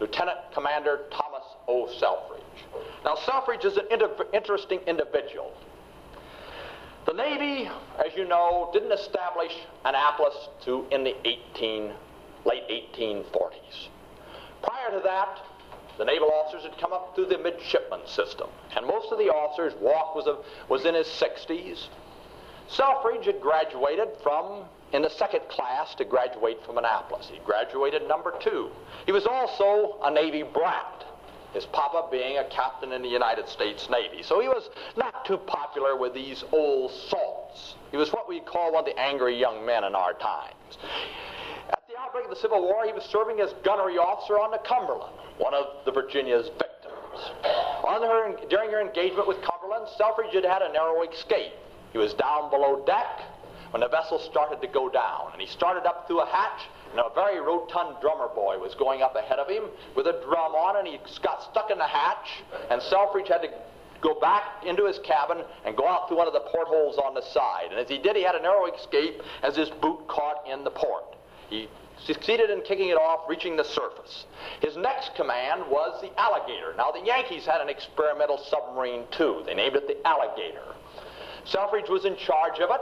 [0.00, 1.86] Lieutenant Commander Thomas O.
[1.86, 2.42] Selfridge."
[3.04, 5.52] Now, Selfridge is an inter- interesting individual.
[7.06, 7.70] The Navy,
[8.04, 9.52] as you know, didn't establish
[9.84, 11.92] Annapolis to in the 18
[12.44, 13.88] late 1840s.
[14.62, 15.38] Prior to that,
[15.98, 19.72] the naval officers had come up through the midshipman system, and most of the officers,
[19.74, 20.38] Walke was, a,
[20.68, 21.86] was in his 60s.
[22.68, 27.28] Selfridge had graduated from, in the second class, to graduate from Annapolis.
[27.32, 28.70] He graduated number two.
[29.06, 31.04] He was also a Navy brat,
[31.52, 34.22] his papa being a captain in the United States Navy.
[34.22, 37.74] So he was not too popular with these old salts.
[37.90, 40.78] He was what we call one of the angry young men in our times
[42.14, 45.52] outbreak of the Civil War, he was serving as gunnery officer on the Cumberland, one
[45.52, 47.18] of the Virginia's victims.
[47.82, 51.52] Her, during her engagement with Cumberland, Selfridge had had a narrow escape.
[51.92, 53.22] He was down below deck,
[53.70, 55.30] when the vessel started to go down.
[55.32, 59.02] And he started up through a hatch, and a very rotund drummer boy was going
[59.02, 59.64] up ahead of him
[59.96, 63.48] with a drum on, and he got stuck in the hatch, and Selfridge had to
[64.00, 67.22] go back into his cabin and go out through one of the portholes on the
[67.22, 67.70] side.
[67.70, 70.70] And as he did, he had a narrow escape as his boot caught in the
[70.70, 71.16] port.
[71.48, 71.68] He
[72.06, 74.26] succeeded in kicking it off, reaching the surface.
[74.60, 76.74] His next command was the Alligator.
[76.76, 79.42] Now, the Yankees had an experimental submarine too.
[79.46, 80.74] They named it the Alligator.
[81.44, 82.80] Selfridge was in charge of it.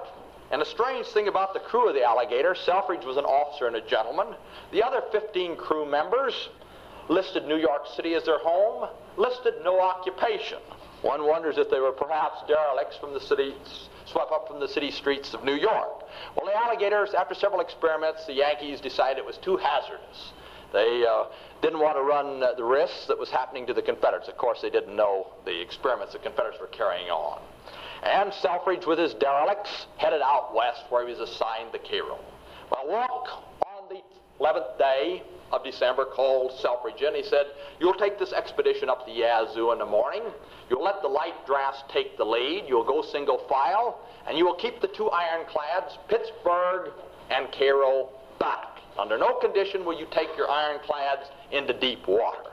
[0.51, 3.77] And the strange thing about the crew of the Alligator, Selfridge was an officer and
[3.77, 4.35] a gentleman.
[4.71, 6.51] The other 15 crew members
[7.09, 10.59] listed New York City as their home, listed no occupation.
[11.01, 13.55] One wonders if they were perhaps derelicts from the city,
[14.13, 16.05] swept up from the city streets of New York.
[16.37, 20.33] Well, the alligators, after several experiments, the Yankees decided it was too hazardous.
[20.73, 21.25] They uh,
[21.61, 24.29] didn't want to run uh, the risks that was happening to the Confederates.
[24.29, 27.43] Of course, they didn't know the experiments the Confederates were carrying on.
[28.03, 32.19] And Selfridge, with his derelicts, headed out west where he was assigned the Cairo.
[32.71, 34.01] Well, Walke on the
[34.43, 35.23] 11th day
[35.53, 37.15] of December called Selfridge in.
[37.15, 37.47] He said,
[37.79, 40.23] You'll take this expedition up the Yazoo in the morning.
[40.71, 42.65] You'll let the light drafts take the lead.
[42.67, 44.01] You'll go single file.
[44.27, 46.93] And you will keep the two ironclads, Pittsburgh
[47.31, 48.79] and Cairo, back.
[48.99, 52.51] Under no condition will you take your ironclads into deep water.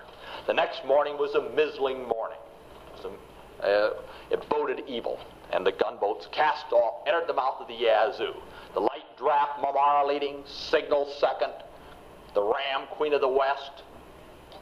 [0.47, 2.37] The next morning was a mizzling morning.
[3.03, 3.11] It,
[3.63, 3.91] uh,
[4.31, 5.19] it boded evil.
[5.51, 8.33] And the gunboats cast off, entered the mouth of the Yazoo.
[8.73, 11.53] The light draft, Marmora leading, signal second,
[12.33, 13.83] the Ram, Queen of the West,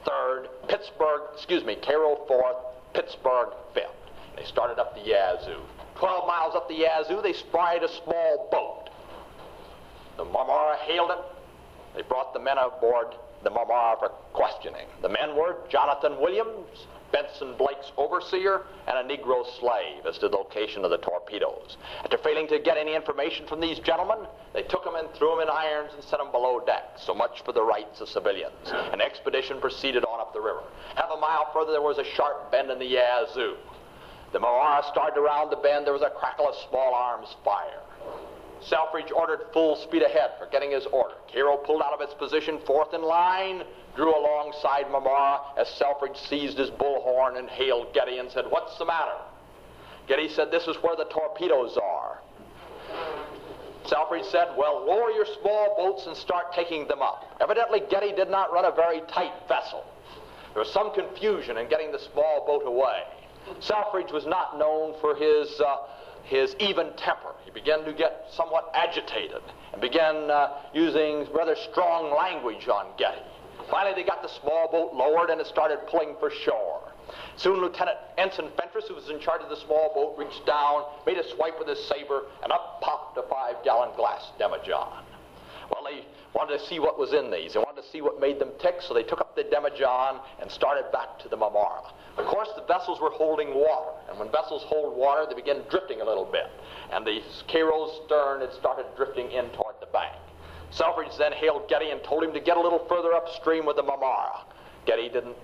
[0.05, 2.57] third, Pittsburgh, excuse me, Cairo fourth,
[2.93, 3.85] Pittsburgh fifth.
[4.35, 5.61] They started up the Yazoo.
[5.95, 8.89] Twelve miles up the Yazoo, they spied a small boat.
[10.17, 11.19] The Marmora hailed it.
[11.95, 14.87] They brought the men aboard the Marmora for questioning.
[15.01, 20.35] The men were Jonathan Williams, Benson Blake's overseer, and a Negro slave as to the
[20.35, 21.77] location of the torpedoes.
[22.03, 25.41] After failing to get any information from these gentlemen, they took them and threw them
[25.41, 26.83] in irons and sent them below deck.
[26.97, 28.71] So much for the rights of civilians.
[28.91, 30.63] An expedition proceeded on up the river.
[30.95, 33.55] Half a mile further, there was a sharp bend in the Yazoo.
[34.33, 35.85] The Marmora started around the bend.
[35.85, 37.81] There was a crackle of small arms fire.
[38.61, 41.15] Selfridge ordered full speed ahead for getting his order.
[41.31, 43.63] Cairo pulled out of its position, fourth in line,
[43.95, 48.85] drew alongside Marmora as Selfridge seized his bullhorn and hailed Getty and said, What's the
[48.85, 49.17] matter?
[50.07, 52.19] Getty said, This is where the torpedoes are.
[53.85, 57.23] Selfridge said, Well, lower your small boats and start taking them up.
[57.39, 59.83] Evidently, Getty did not run a very tight vessel.
[60.53, 63.03] There was some confusion in getting the small boat away.
[63.59, 65.59] Selfridge was not known for his.
[65.59, 65.77] Uh,
[66.27, 67.33] his even temper.
[67.45, 73.21] He began to get somewhat agitated and began uh, using rather strong language on Getty.
[73.71, 76.91] Finally, they got the small boat lowered and it started pulling for shore.
[77.37, 81.17] Soon, Lieutenant Ensign Fentress, who was in charge of the small boat, reached down, made
[81.17, 85.03] a swipe with his saber, and up popped a five gallon glass demijohn.
[85.71, 87.53] Well, they wanted to see what was in these.
[87.53, 90.51] They wanted to see what made them tick, so they took up the demijohn and
[90.51, 91.91] started back to the Marmora.
[92.17, 96.01] Of course, the vessels were holding water, and when vessels hold water, they begin drifting
[96.01, 96.49] a little bit.
[96.91, 100.15] And the Cairo's stern had started drifting in toward the bank.
[100.71, 103.83] Selfridge then hailed Getty and told him to get a little further upstream with the
[103.83, 104.41] Marmora.
[104.85, 105.35] Getty didn't,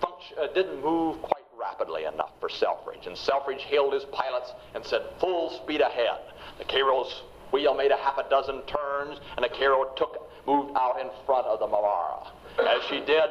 [0.00, 4.84] function, uh, didn't move quite rapidly enough for Selfridge, and Selfridge hailed his pilots and
[4.84, 6.20] said, full speed ahead.
[6.58, 7.22] The Cairo's
[7.52, 11.46] wheel made a half a dozen turns, and the Cairo took, moved out in front
[11.46, 12.28] of the Marmora.
[12.58, 13.30] As she did,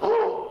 [0.00, 0.50] whoo,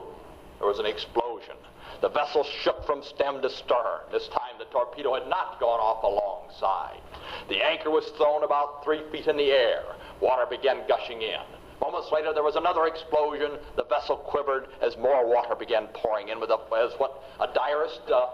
[0.59, 1.55] there was an explosion.
[2.01, 4.01] The vessel shook from stem to stern.
[4.11, 7.01] This time the torpedo had not gone off alongside.
[7.49, 9.83] The anchor was thrown about three feet in the air.
[10.21, 11.41] Water began gushing in.
[11.81, 13.51] Moments later, there was another explosion.
[13.77, 18.01] The vessel quivered as more water began pouring in with a, as what a diarist,
[18.11, 18.27] uh,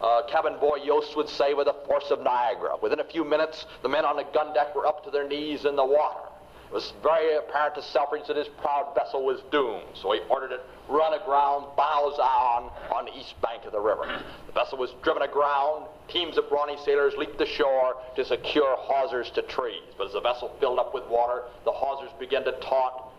[0.00, 2.76] uh, cabin boy Yost would say, with the force of Niagara.
[2.80, 5.64] Within a few minutes, the men on the gun deck were up to their knees
[5.64, 6.28] in the water.
[6.66, 10.52] It was very apparent to Selfridge that his proud vessel was doomed, so he ordered
[10.52, 14.22] it run aground, bows on, on the east bank of the river.
[14.46, 15.86] The vessel was driven aground.
[16.08, 19.82] Teams of brawny sailors leaped ashore to secure hawsers to trees.
[19.96, 23.12] But as the vessel filled up with water, the hawsers began to taut,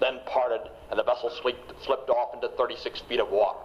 [0.00, 3.58] then parted, and the vessel slipped, slipped off into 36 feet of water.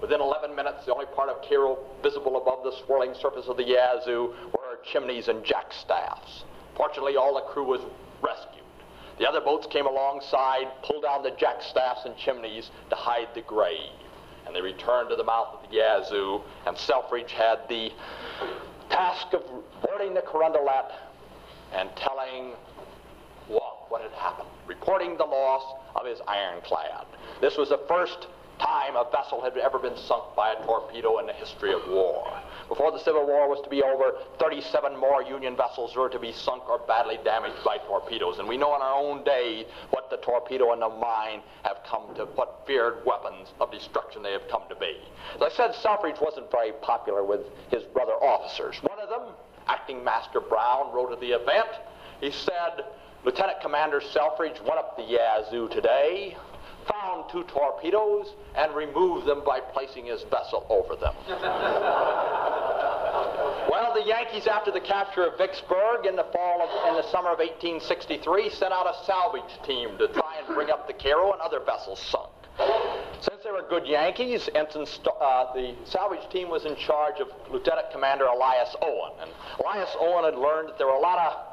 [0.00, 3.64] Within 11 minutes, the only part of Cairo visible above the swirling surface of the
[3.64, 6.42] Yazoo were her chimneys and jackstaffs.
[6.76, 7.80] Fortunately, all the crew was
[8.22, 8.64] rescued.
[9.18, 13.90] The other boats came alongside, pulled down the jackstaffs and chimneys to hide the grave.
[14.46, 17.92] And they returned to the mouth of the Yazoo, and Selfridge had the
[18.90, 19.42] task of
[19.82, 20.92] boarding the Carondelet
[21.72, 22.52] and telling
[23.48, 25.62] what, what had happened, reporting the loss
[25.94, 27.06] of his ironclad.
[27.40, 28.26] This was the first
[28.62, 32.26] time a vessel had ever been sunk by a torpedo in the history of war.
[32.68, 36.32] Before the Civil War was to be over, 37 more Union vessels were to be
[36.32, 38.38] sunk or badly damaged by torpedoes.
[38.38, 42.14] And we know in our own day what the torpedo and the mine have come
[42.16, 44.96] to, what feared weapons of destruction they have come to be.
[45.36, 47.40] As I said, Selfridge wasn't very popular with
[47.70, 48.76] his brother officers.
[48.82, 49.34] One of them,
[49.66, 51.68] Acting Master Brown, wrote of the event.
[52.20, 52.84] He said,
[53.24, 56.36] Lieutenant Commander Selfridge went up the Yazoo today,
[57.32, 61.14] two torpedoes, and removed them by placing his vessel over them.
[63.70, 67.30] well, the Yankees, after the capture of Vicksburg in the fall of, in the summer
[67.32, 71.40] of 1863, sent out a salvage team to try and bring up the Cairo and
[71.40, 72.28] other vessels sunk.
[73.20, 74.86] Since they were good Yankees, Ensign
[75.20, 79.12] uh, the salvage team was in charge of Lieutenant Commander Elias Owen.
[79.22, 79.30] And
[79.64, 81.52] Elias Owen had learned that there were a lot of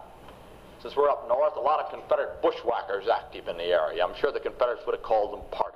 [0.81, 4.03] since we're up north, a lot of Confederate bushwhackers active in the area.
[4.03, 5.68] I'm sure the Confederates would have called them partisans.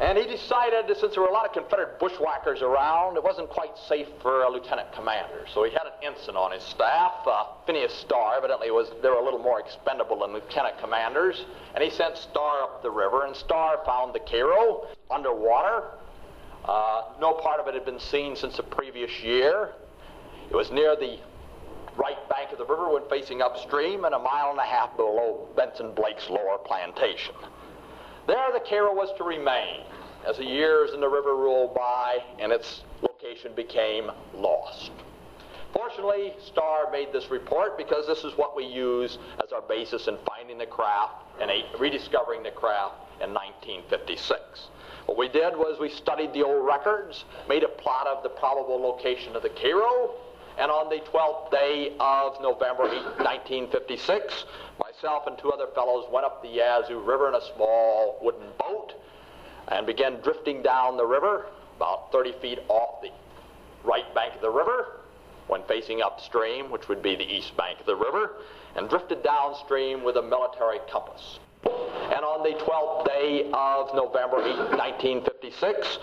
[0.00, 3.48] And he decided that since there were a lot of Confederate bushwhackers around, it wasn't
[3.48, 5.46] quite safe for a lieutenant commander.
[5.54, 7.12] So he had an ensign on his staff.
[7.24, 11.44] Uh, Phineas Starr, evidently, was they were a little more expendable than lieutenant commanders.
[11.74, 15.84] And he sent Starr up the river, and Starr found the Cairo underwater.
[16.64, 19.74] Uh, no part of it had been seen since the previous year.
[20.50, 21.18] It was near the
[21.96, 25.48] right bank of the river when facing upstream and a mile and a half below
[25.56, 27.34] Benson Blake's lower plantation.
[28.26, 29.82] There the Cairo was to remain
[30.26, 34.90] as the years in the river rolled by and its location became lost.
[35.74, 40.16] Fortunately, Starr made this report because this is what we use as our basis in
[40.24, 44.68] finding the craft and rediscovering the craft in 1956.
[45.06, 48.80] What we did was we studied the old records, made a plot of the probable
[48.80, 50.14] location of the Cairo,
[50.58, 54.44] and on the 12th day of November 1956,
[54.78, 58.94] myself and two other fellows went up the Yazoo River in a small wooden boat
[59.68, 61.46] and began drifting down the river
[61.76, 63.10] about 30 feet off the
[63.82, 65.00] right bank of the river
[65.48, 68.36] when facing upstream, which would be the east bank of the river,
[68.76, 71.38] and drifted downstream with a military compass.
[71.64, 74.36] And on the 12th day of November
[74.76, 75.98] 1956,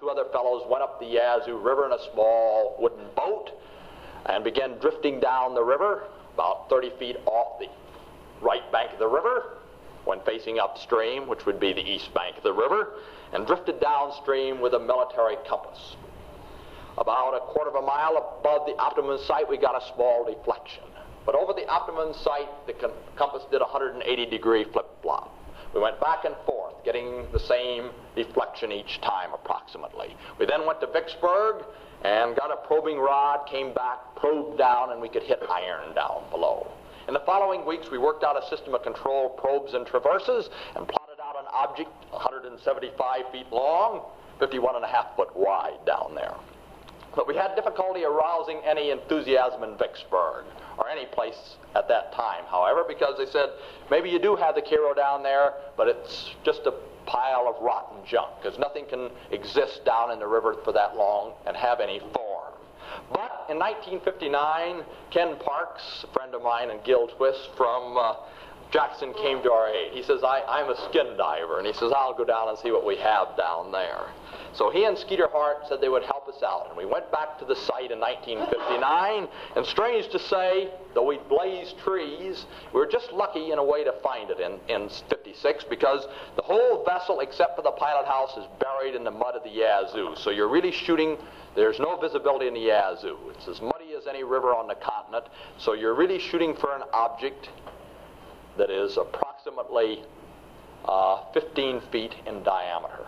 [0.00, 3.50] two other fellows went up the Yazoo River in a small wooden boat
[4.26, 7.66] and began drifting down the river about 30 feet off the
[8.40, 9.58] right bank of the river
[10.04, 12.94] when facing upstream, which would be the east bank of the river,
[13.32, 15.96] and drifted downstream with a military compass.
[16.96, 20.84] About a quarter of a mile above the optimum site, we got a small deflection.
[21.26, 22.72] But over the optimum site, the
[23.16, 25.37] compass did a 180 degree flip flop.
[25.74, 30.16] We went back and forth, getting the same deflection each time approximately.
[30.38, 31.64] We then went to Vicksburg
[32.04, 36.22] and got a probing rod, came back, probed down, and we could hit iron down
[36.30, 36.66] below.
[37.08, 40.86] In the following weeks, we worked out a system of control probes and traverses and
[40.86, 44.02] plotted out an object 175 feet long,
[44.38, 46.34] 51 and a half foot wide down there.
[47.18, 50.44] But we had difficulty arousing any enthusiasm in Vicksburg
[50.78, 53.48] or any place at that time, however, because they said,
[53.90, 56.74] maybe you do have the Cairo down there, but it's just a
[57.06, 61.32] pile of rotten junk, because nothing can exist down in the river for that long
[61.44, 62.54] and have any form.
[63.12, 68.14] But in 1959, Ken Parks, a friend of mine, and Gil Twist from uh,
[68.70, 69.92] Jackson came to our aid.
[69.92, 72.70] He says, I, I'm a skin diver, and he says, I'll go down and see
[72.70, 74.06] what we have down there.
[74.52, 76.66] So he and Skeeter Hart said they would help out.
[76.68, 79.28] And we went back to the site in 1959.
[79.56, 83.84] And strange to say, though we blazed trees, we were just lucky in a way
[83.84, 86.06] to find it in, in 56 because
[86.36, 89.50] the whole vessel, except for the pilot house, is buried in the mud of the
[89.50, 90.14] Yazoo.
[90.16, 91.16] So you're really shooting,
[91.56, 93.16] there's no visibility in the Yazoo.
[93.30, 95.26] It's as muddy as any river on the continent.
[95.58, 97.48] So you're really shooting for an object
[98.56, 100.02] that is approximately
[100.84, 103.06] uh, 15 feet in diameter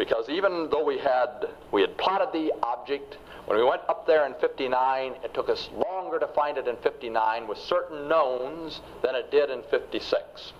[0.00, 4.24] because even though we had we had plotted the object when we went up there
[4.24, 9.14] in 59 it took us longer to find it in 59 with certain knowns than
[9.14, 10.54] it did in 56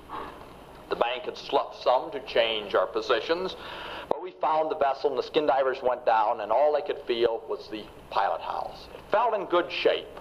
[0.90, 3.56] the bank had sloughed some to change our positions
[4.10, 7.02] but we found the vessel and the skin divers went down and all they could
[7.06, 8.88] feel was the pilot house.
[8.92, 10.20] It felt in good shape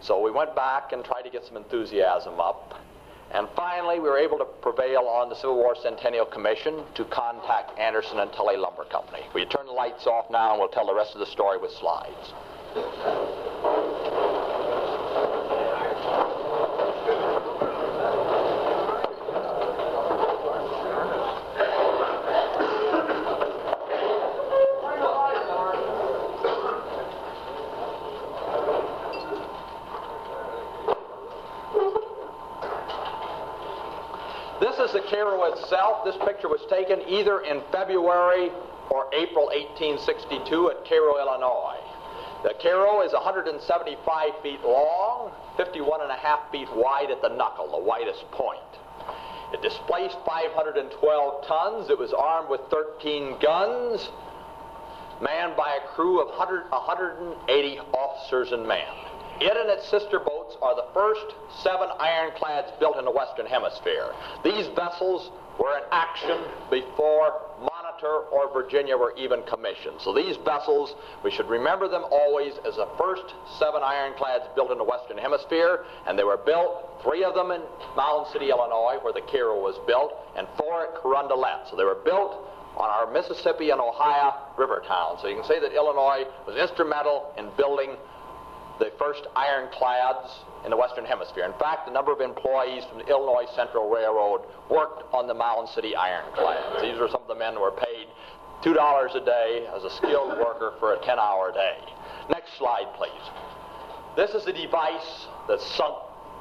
[0.00, 2.80] so we went back and tried to get some enthusiasm up
[3.32, 7.78] and finally, we were able to prevail on the Civil War Centennial Commission to contact
[7.78, 9.22] Anderson and Tully Lumber Company.
[9.34, 11.72] We turn the lights off now and we'll tell the rest of the story with
[11.72, 12.32] slides.
[35.62, 36.04] Itself.
[36.04, 38.50] This picture was taken either in February
[38.90, 41.80] or April 1862 at Cairo, Illinois.
[42.42, 47.70] The Cairo is 175 feet long, 51 and a half feet wide at the knuckle,
[47.70, 48.58] the widest point.
[49.52, 51.90] It displaced 512 tons.
[51.90, 54.10] It was armed with 13 guns,
[55.20, 58.88] manned by a crew of 100, 180 officers and men.
[59.40, 64.12] It and its sister boats are the first seven ironclads built in the Western Hemisphere.
[64.44, 66.38] These vessels were in action
[66.70, 70.00] before Monitor or Virginia were even commissioned.
[70.00, 74.78] So these vessels, we should remember them always as the first seven ironclads built in
[74.78, 77.62] the Western Hemisphere, and they were built, three of them in
[77.96, 81.70] Mound City, Illinois, where the Cairo was built, and four at Carondelet.
[81.70, 85.20] So they were built on our Mississippi and Ohio river towns.
[85.20, 87.96] So you can say that Illinois was instrumental in building
[88.82, 91.44] the first ironclads in the Western Hemisphere.
[91.44, 95.68] In fact, the number of employees from the Illinois Central Railroad worked on the Mound
[95.68, 96.82] City ironclads.
[96.82, 98.08] These were some of the men who were paid
[98.62, 101.78] $2 a day as a skilled worker for a 10-hour day.
[102.28, 103.22] Next slide, please.
[104.16, 105.94] This is the device that sunk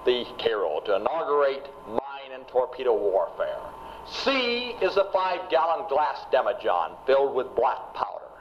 [0.06, 3.62] the Cairo to inaugurate mine and torpedo warfare.
[4.08, 8.34] C is a five-gallon glass demijohn filled with black powder.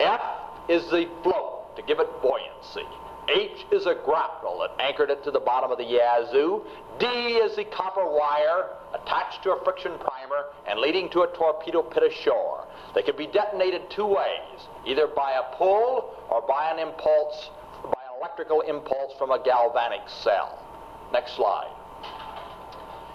[0.00, 0.22] F
[0.70, 2.88] is the float to give it buoyancy.
[3.28, 6.62] H is a grapnel that anchored it to the bottom of the Yazoo.
[6.98, 11.82] D is the copper wire attached to a friction primer and leading to a torpedo
[11.82, 12.66] pit ashore.
[12.94, 17.50] They can be detonated two ways, either by a pull or by an impulse,
[17.84, 20.64] by an electrical impulse from a galvanic cell.
[21.12, 21.74] Next slide.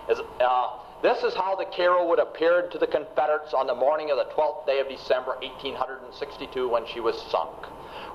[0.09, 4.11] Is, uh, this is how the Cairo would appear to the Confederates on the morning
[4.11, 7.51] of the 12th day of December, 1862, when she was sunk.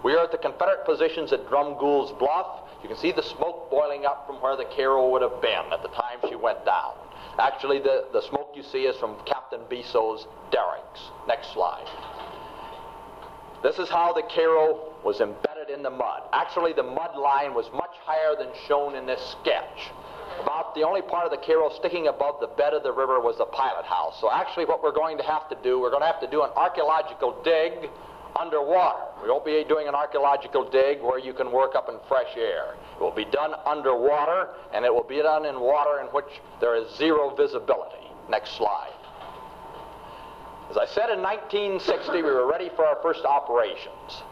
[0.04, 2.68] We are at the Confederate positions at Drumgoole's Bluff.
[2.82, 5.82] You can see the smoke boiling up from where the Cairo would have been at
[5.82, 6.94] the time she went down.
[7.38, 11.00] Actually, the, the smoke you see is from Captain Besso's derricks.
[11.26, 11.86] Next slide.
[13.62, 16.22] This is how the Cairo was embedded in the mud.
[16.32, 19.90] Actually, the mud line was much higher than shown in this sketch.
[20.40, 23.38] About the only part of the Cairo sticking above the bed of the river was
[23.38, 24.20] the pilot house.
[24.20, 26.42] So actually what we're going to have to do, we're going to have to do
[26.42, 27.90] an archaeological dig
[28.38, 29.04] underwater.
[29.22, 32.74] We won't be doing an archaeological dig where you can work up in fresh air.
[32.96, 36.76] It will be done underwater, and it will be done in water in which there
[36.76, 38.06] is zero visibility.
[38.30, 38.92] Next slide.
[40.70, 44.22] As I said in 1960, we were ready for our first operations,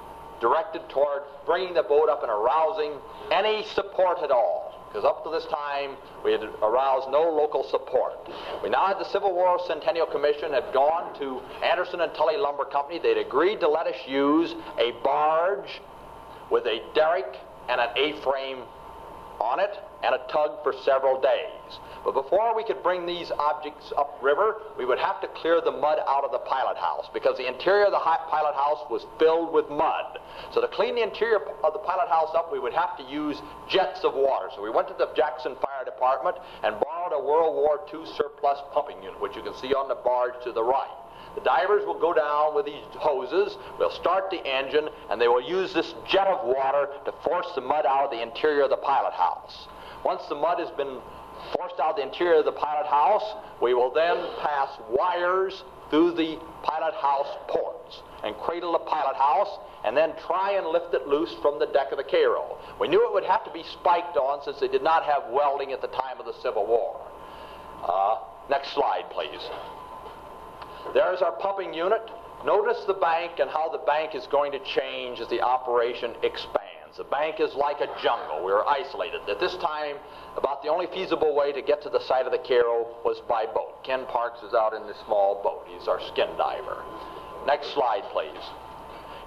[0.40, 2.92] directed toward bringing the boat up and arousing
[3.30, 8.14] any support at all because up to this time we had aroused no local support.
[8.62, 12.64] We now had the Civil War Centennial Commission had gone to Anderson and Tully Lumber
[12.64, 12.99] Company.
[12.99, 15.80] They'd agreed to let us use a barge
[16.51, 17.37] with a derrick
[17.68, 18.62] and an A-frame
[19.41, 21.78] on it and a tug for several days.
[22.07, 25.98] But before we could bring these objects upriver, we would have to clear the mud
[26.07, 29.68] out of the pilot house because the interior of the pilot house was filled with
[29.68, 30.20] mud.
[30.54, 33.42] So to clean the interior of the pilot house up, we would have to use
[33.68, 34.46] jets of water.
[34.54, 38.61] So we went to the Jackson Fire Department and borrowed a World War II surplus
[38.72, 40.94] pumping unit, which you can see on the barge to the right.
[41.34, 45.42] The divers will go down with these hoses, they'll start the engine, and they will
[45.42, 48.76] use this jet of water to force the mud out of the interior of the
[48.76, 49.66] pilot house.
[50.04, 51.00] Once the mud has been
[51.55, 53.24] forced out the interior of the pilot house.
[53.61, 59.59] We will then pass wires through the pilot house ports and cradle the pilot house
[59.84, 62.59] and then try and lift it loose from the deck of the Cairo.
[62.80, 65.72] We knew it would have to be spiked on since they did not have welding
[65.72, 67.01] at the time of the Civil War.
[67.82, 68.18] Uh,
[68.51, 69.41] next slide, please.
[70.93, 72.03] There's our pumping unit.
[72.45, 76.76] Notice the bank and how the bank is going to change as the operation expands.
[76.97, 78.45] The bank is like a jungle.
[78.45, 79.20] We were isolated.
[79.28, 79.97] At this time,
[80.37, 83.45] about the only feasible way to get to the site of the Cairo was by
[83.45, 83.84] boat.
[83.84, 85.66] Ken Parks is out in this small boat.
[85.68, 86.82] He's our skin diver.
[87.47, 88.43] Next slide, please.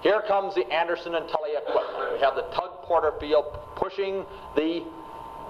[0.02, 2.14] Here comes the Anderson and Tully equipment.
[2.14, 3.44] We have the tug Porterfield
[3.76, 4.24] pushing
[4.56, 4.82] the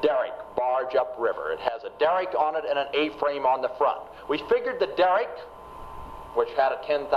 [0.03, 1.53] derrick barge upriver.
[1.53, 4.01] It has a derrick on it and an A-frame on the front.
[4.29, 5.31] We figured the derrick,
[6.35, 7.09] which had a 10,000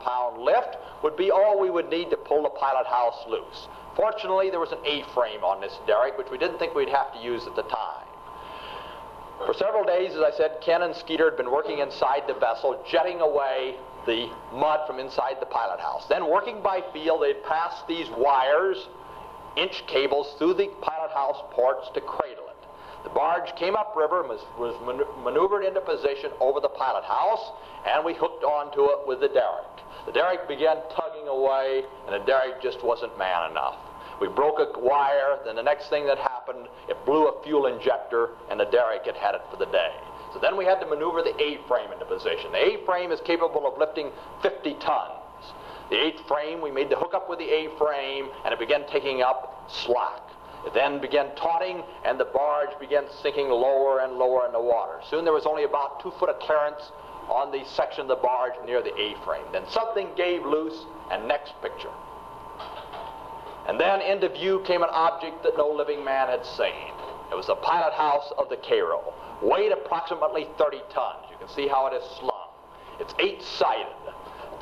[0.00, 3.68] pound lift, would be all we would need to pull the pilot house loose.
[3.96, 7.20] Fortunately, there was an A-frame on this derrick, which we didn't think we'd have to
[7.20, 8.06] use at the time.
[9.44, 12.80] For several days, as I said, Ken and Skeeter had been working inside the vessel,
[12.88, 16.06] jetting away the mud from inside the pilot house.
[16.08, 18.88] Then, working by feel, they'd pass these wires,
[19.56, 22.51] inch cables, through the pilot house ports to cradle it.
[23.04, 24.74] The barge came upriver and was, was
[25.24, 27.52] maneuvered into position over the pilot house,
[27.86, 29.82] and we hooked onto it with the derrick.
[30.06, 33.76] The derrick began tugging away, and the derrick just wasn't man enough.
[34.20, 38.30] We broke a wire, then the next thing that happened, it blew a fuel injector,
[38.50, 39.92] and the derrick had had it for the day.
[40.32, 42.52] So then we had to maneuver the A-frame into position.
[42.52, 44.10] The A-frame is capable of lifting
[44.42, 45.22] 50 tons.
[45.90, 49.20] The eighth frame, we made the hook up with the A-frame, and it began taking
[49.20, 50.22] up slack.
[50.66, 55.00] It then began tauting, and the barge began sinking lower and lower in the water.
[55.10, 56.92] Soon there was only about two foot of clearance
[57.28, 59.44] on the section of the barge near the A-frame.
[59.52, 61.90] Then something gave loose, and next picture.
[63.68, 66.90] And then into view came an object that no living man had seen.
[67.30, 71.26] It was the pilot house of the Cairo, weighed approximately 30 tons.
[71.30, 72.48] You can see how it is slung.
[73.00, 73.86] It's eight-sided.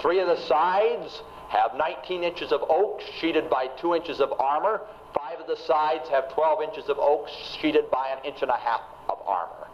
[0.00, 4.82] Three of the sides have 19 inches of oak sheeted by 2 inches of armor.
[5.40, 7.26] Of the sides have 12 inches of oak
[7.56, 9.68] sheeted by an inch and a half of armor.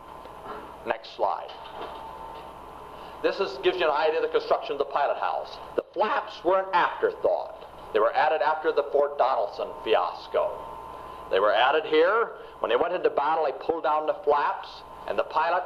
[0.87, 1.51] Next slide.
[3.21, 5.59] This is, gives you an idea of the construction of the pilot house.
[5.75, 7.67] The flaps were an afterthought.
[7.93, 10.55] They were added after the Fort Donelson fiasco.
[11.33, 12.31] They were added here.
[12.61, 14.69] When they went into battle, they pulled down the flaps,
[15.09, 15.65] and the pilot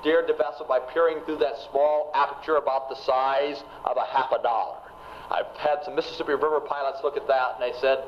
[0.00, 4.32] steered the vessel by peering through that small aperture about the size of a half
[4.32, 4.78] a dollar.
[5.30, 8.04] I've had some Mississippi River pilots look at that, and they said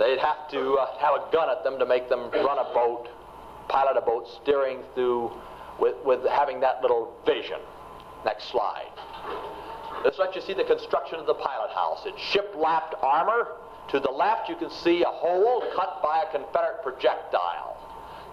[0.00, 3.08] they'd have to uh, have a gun at them to make them run a boat,
[3.68, 5.30] pilot a boat, steering through
[5.78, 7.60] with, with having that little vision.
[8.24, 8.90] Next slide.
[10.04, 12.00] This lets you see the construction of the pilot house.
[12.06, 13.48] It's ship-lapped armor.
[13.90, 17.76] To the left, you can see a hole cut by a Confederate projectile.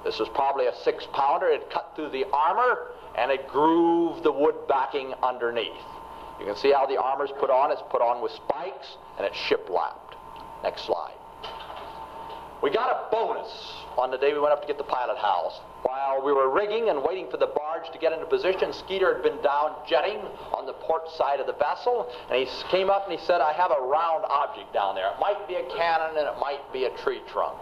[0.06, 1.48] This was probably a six-pounder.
[1.48, 5.84] It cut through the armor, and it grooved the wood backing underneath.
[6.40, 7.72] You can see how the armor is put on.
[7.72, 10.16] It's put on with spikes, and it's ship-lapped.
[10.64, 11.16] Next slide.
[12.64, 13.50] We got a bonus
[13.98, 15.60] on the day we went up to get the pilot house.
[15.84, 19.24] While we were rigging and waiting for the barge to get into position, Skeeter had
[19.24, 20.18] been down jetting
[20.54, 23.54] on the port side of the vessel, and he came up and he said, I
[23.54, 25.12] have a round object down there.
[25.14, 27.58] It might be a cannon and it might be a tree trunk.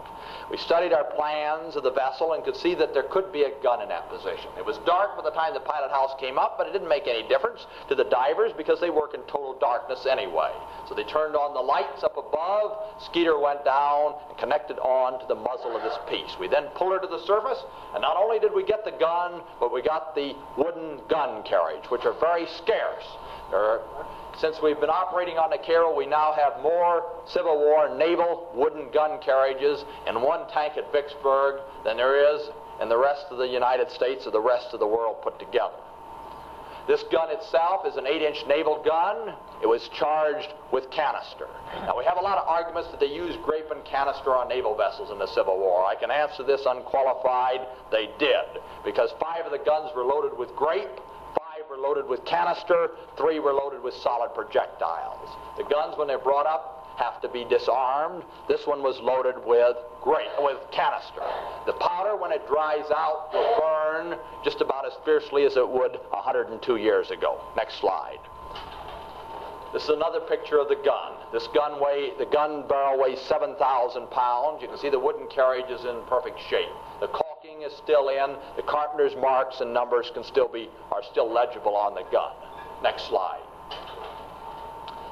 [0.50, 3.52] We studied our plans of the vessel and could see that there could be a
[3.62, 4.50] gun in that position.
[4.56, 7.06] It was dark by the time the pilot house came up, but it didn't make
[7.06, 10.52] any difference to the divers because they work in total darkness anyway.
[10.88, 13.02] So they turned on the lights up above.
[13.02, 16.36] Skeeter went down and connected on to the muzzle of this piece.
[16.38, 17.58] We then pulled her to the surface,
[17.94, 21.90] and not only did we get the gun, but we got the wooden gun carriage,
[21.90, 23.04] which are very scarce.
[23.52, 23.82] Are,
[24.40, 28.90] since we've been operating on the Cairo, we now have more Civil War naval wooden
[28.92, 32.48] gun carriages and one tank at Vicksburg than there is
[32.80, 35.80] in the rest of the United States or the rest of the world put together.
[36.86, 39.34] This gun itself is an 8-inch naval gun.
[39.60, 41.48] It was charged with canister.
[41.82, 44.76] Now, we have a lot of arguments that they used grape and canister on naval
[44.76, 45.84] vessels in the Civil War.
[45.84, 47.66] I can answer this unqualified.
[47.90, 51.00] They did, because five of the guns were loaded with grape,
[51.76, 55.28] were loaded with canister, three were loaded with solid projectiles.
[55.56, 58.24] The guns, when they're brought up, have to be disarmed.
[58.48, 61.20] This one was loaded with great with canister.
[61.66, 65.92] The powder, when it dries out, will burn just about as fiercely as it would
[66.10, 67.40] 102 years ago.
[67.56, 68.20] Next slide.
[69.74, 71.12] This is another picture of the gun.
[71.32, 74.62] This gun weigh, the gun barrel weighs 7,000 pounds.
[74.62, 76.72] You can see the wooden carriage is in perfect shape.
[77.00, 77.08] The
[77.62, 78.36] is still in.
[78.56, 82.32] The carpenter's marks and numbers can still be are still legible on the gun.
[82.82, 83.42] Next slide.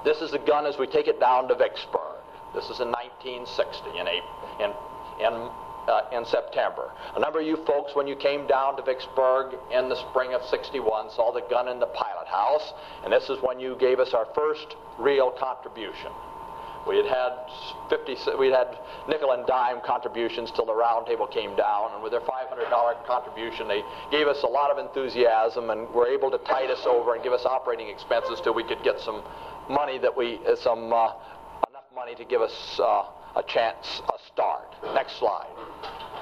[0.04, 2.20] This is the gun as we take it down to Vicksburg.
[2.54, 4.70] This is in 1960 in, in,
[5.18, 5.34] in,
[5.88, 6.92] uh, in September.
[7.16, 10.44] A number of you folks, when you came down to Vicksburg in the spring of
[10.44, 14.12] 61, saw the gun in the pilot house, and this is when you gave us
[14.12, 16.12] our first real contribution.
[16.86, 17.32] We had had
[17.88, 18.76] 50, we had
[19.08, 23.68] nickel and dime contributions till the round table came down, and with their $500 contribution,
[23.68, 27.22] they gave us a lot of enthusiasm and were able to tide us over and
[27.22, 29.22] give us operating expenses till we could get some
[29.68, 31.12] money that we, uh, some, uh,
[31.70, 33.04] enough money to give us uh,
[33.36, 34.74] a chance, a start.
[34.94, 36.13] Next slide.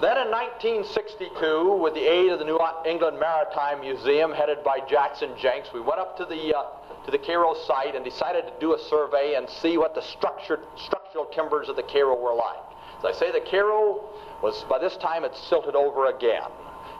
[0.00, 5.30] Then in 1962, with the aid of the New England Maritime Museum, headed by Jackson
[5.38, 6.64] Jenks, we went up to the uh,
[7.04, 10.60] to the Cairo site and decided to do a survey and see what the structured,
[10.76, 12.64] structural timbers of the Cairo were like.
[12.98, 14.02] As I say, the Cairo
[14.42, 16.50] was by this time it's silted over again,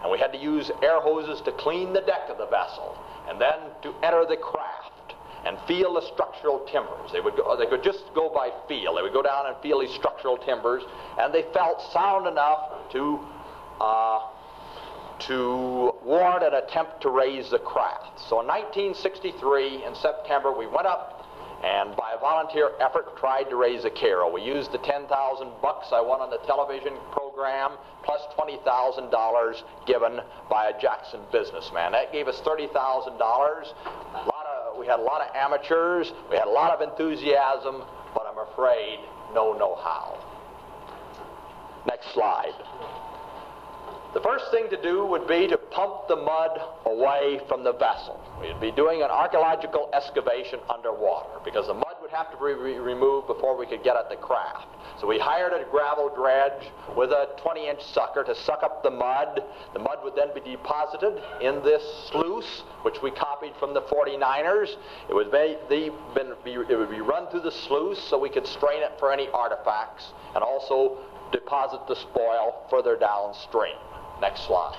[0.03, 2.97] and we had to use air hoses to clean the deck of the vessel
[3.29, 4.94] and then to enter the craft
[5.47, 7.13] and feel the structural timbers.
[7.13, 8.95] They would go, they could just go by feel.
[8.95, 10.83] They would go down and feel these structural timbers,
[11.19, 13.21] and they felt sound enough to
[13.81, 14.21] uh,
[15.21, 18.19] to warrant an attempt to raise the craft.
[18.29, 21.25] So in 1963, in September, we went up
[21.65, 24.31] and by a volunteer effort tried to raise a Cairo.
[24.31, 25.09] We used the 10,000
[25.63, 30.21] bucks I won on the television program plus $20,000 given
[30.51, 31.93] by a Jackson businessman.
[31.93, 34.34] That gave us $30,000.
[34.85, 36.12] We had a lot of amateurs.
[36.28, 38.99] We had a lot of enthusiasm, but I'm afraid
[39.32, 40.18] no know-how.
[41.87, 42.53] Next slide.
[44.15, 48.23] The first thing to do would be to pump the mud away from the vessel.
[48.41, 52.79] We'd be doing an archaeological excavation underwater because the mud would have to be re-
[52.79, 54.69] removed before we could get at the craft.
[55.01, 58.91] So we hired a gravel dredge with a 20 inch sucker to suck up the
[58.91, 59.43] mud.
[59.73, 64.77] The mud would then be deposited in this sluice, which we copied from the 49ers.
[65.09, 68.93] It would be, it would be run through the sluice so we could strain it
[69.01, 70.99] for any artifacts and also
[71.33, 73.75] deposit the spoil further downstream.
[74.25, 74.75] Next slide.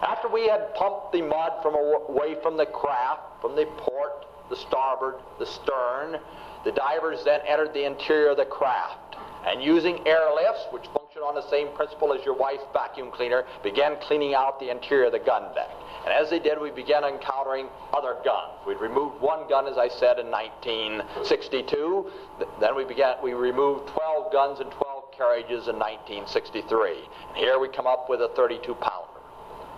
[0.00, 4.54] After we had pumped the mud from away from the craft, from the port, the
[4.54, 6.20] starboard, the stern,
[6.64, 11.22] the divers then entered the interior of the craft and using air lifts, which function
[11.22, 15.12] on the same principle as your wife's vacuum cleaner, began cleaning out the interior of
[15.12, 15.70] the gun deck.
[16.04, 18.62] And as they did, we began encountering other guns.
[18.64, 22.12] We'd removed one gun, as I said, in 1962.
[22.60, 27.08] Then we began, we removed 12 guns and 12 carriages in 1963.
[27.28, 29.20] And here we come up with a 32 pounder.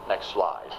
[0.08, 0.72] Next slide.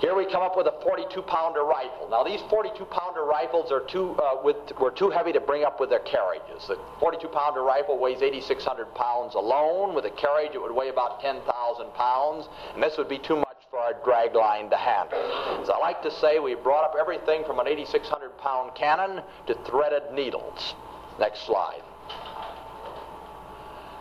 [0.00, 2.08] Here we come up with a 42 pounder rifle.
[2.10, 5.80] Now these 42 pounder rifles are too, uh, with, were too heavy to bring up
[5.80, 6.66] with their carriages.
[6.68, 9.94] The 42 pounder rifle weighs 8,600 pounds alone.
[9.94, 11.40] With a carriage it would weigh about 10,000
[11.94, 12.48] pounds.
[12.74, 15.18] And this would be too much for our drag line to handle.
[15.62, 19.54] As I like to say, we brought up everything from an 8,600 pound cannon to
[19.64, 20.74] threaded needles.
[21.18, 21.82] Next slide.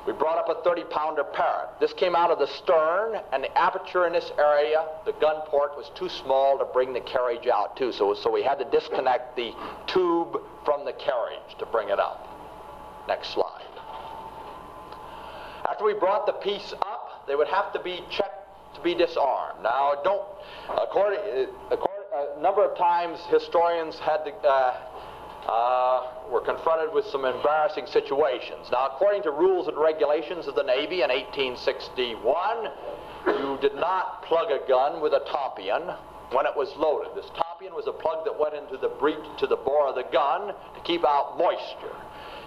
[0.05, 1.79] We brought up a 30 pounder Parrott.
[1.79, 5.77] This came out of the stern, and the aperture in this area, the gun port,
[5.77, 7.93] was too small to bring the carriage out to.
[7.93, 9.53] So, so we had to disconnect the
[9.87, 12.27] tube from the carriage to bring it up.
[13.07, 13.61] Next slide.
[15.69, 19.63] After we brought the piece up, they would have to be checked to be disarmed.
[19.63, 20.23] Now, don't,
[20.69, 24.77] according, according a number of times historians had to, uh,
[25.47, 28.67] uh, were confronted with some embarrassing situations.
[28.71, 32.67] Now, according to rules and regulations of the Navy in 1861,
[33.27, 35.97] you did not plug a gun with a tompion
[36.31, 37.15] when it was loaded.
[37.15, 40.07] This tompion was a plug that went into the breech to the bore of the
[40.11, 41.95] gun to keep out moisture.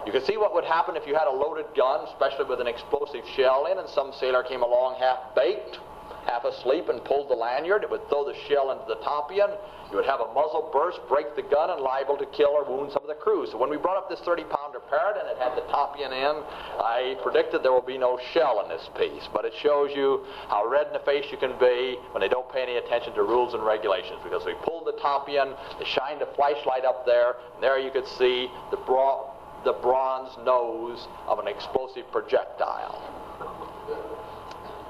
[0.04, 2.66] You can see what would happen if you had a loaded gun, especially with an
[2.66, 5.78] explosive shell in, and some sailor came along half baked,
[6.26, 7.82] half asleep, and pulled the lanyard.
[7.82, 9.56] It would throw the shell into the tompion.
[9.90, 12.90] You would have a muzzle burst, break the gun, and liable to kill or wound
[12.92, 13.46] some of the crew.
[13.46, 16.42] So when we brought up this 30-pounder Parrott and it had the tompion in,
[16.82, 19.28] I predicted there will be no shell in this piece.
[19.32, 22.50] But it shows you how red in the face you can be when they don't
[22.50, 24.18] pay any attention to rules and regulations.
[24.24, 28.06] Because we pulled the tompion, they shined a flashlight up there, and there you could
[28.18, 29.30] see the, bra-
[29.64, 33.55] the bronze nose of an explosive projectile.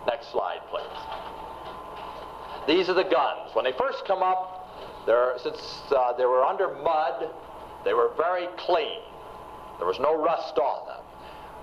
[0.06, 0.86] Next slide, please.
[2.66, 3.54] These are the guns.
[3.54, 4.68] When they first come up,
[5.42, 7.30] since uh, they were under mud,
[7.84, 9.00] they were very clean.
[9.78, 11.04] There was no rust on them.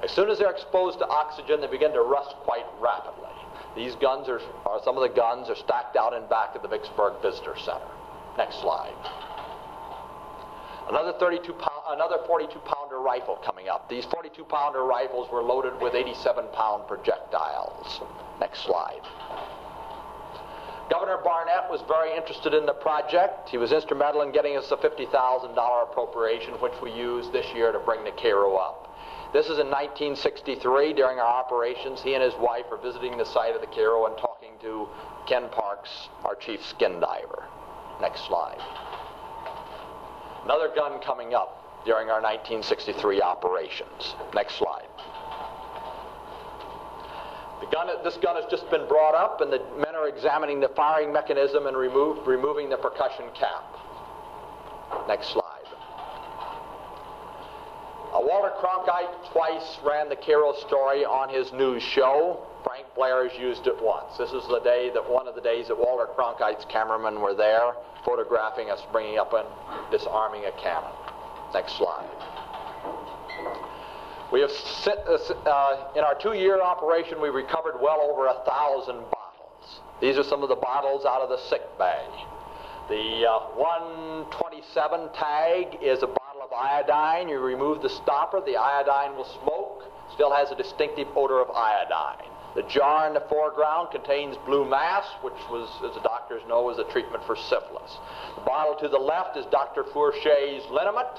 [0.04, 3.32] As soon as they're exposed to oxygen, they begin to rust quite rapidly.
[3.76, 6.68] These guns are, are some of the guns are stacked out in back of the
[6.68, 7.88] Vicksburg Visitor Center.
[8.38, 8.94] Next slide.
[10.90, 13.88] Another 32 pound, another 42 pounder rifle coming up.
[13.90, 18.02] These 42 pounder rifles were loaded with 87 pound projectiles.
[18.40, 19.02] Next slide.
[20.90, 23.50] Governor Barnett was very interested in the project.
[23.50, 25.08] He was instrumental in getting us a $50,000
[25.84, 28.94] appropriation, which we used this year to bring the Cairo up.
[29.32, 32.02] This is in 1963 during our operations.
[32.02, 34.88] He and his wife are visiting the site of the Cairo and talking to
[35.26, 37.46] Ken Parks, our chief skin diver.
[38.02, 38.60] Next slide.
[40.46, 44.16] Another gun coming up during our 1963 operations.
[44.34, 44.88] Next slide.
[47.72, 51.14] Gun, this gun has just been brought up, and the men are examining the firing
[51.14, 53.64] mechanism and remove, removing the percussion cap.
[55.08, 55.43] Next slide.
[58.24, 62.48] Walter Cronkite twice ran the Cairo story on his news show.
[62.64, 64.18] Frank Blair has used it once.
[64.18, 67.74] This is the day that one of the days that Walter Cronkite's cameramen were there,
[68.06, 69.48] photographing us bringing up and
[69.92, 70.92] disarming a cannon.
[71.54, 72.08] Next slide.
[74.32, 74.52] We have
[74.88, 79.82] uh, uh, in our two-year operation, we recovered well over a thousand bottles.
[80.00, 82.08] These are some of the bottles out of the sick bay.
[82.88, 86.23] The uh, 127 tag is a
[86.54, 87.30] iodine.
[87.30, 89.84] You remove the stopper, the iodine will smoke.
[90.14, 92.30] Still has a distinctive odor of iodine.
[92.56, 96.78] The jar in the foreground contains blue mass, which was, as the doctors know, is
[96.78, 97.98] a treatment for syphilis.
[98.36, 99.84] The bottle to the left is Dr.
[99.86, 101.10] Fourchet's liniment.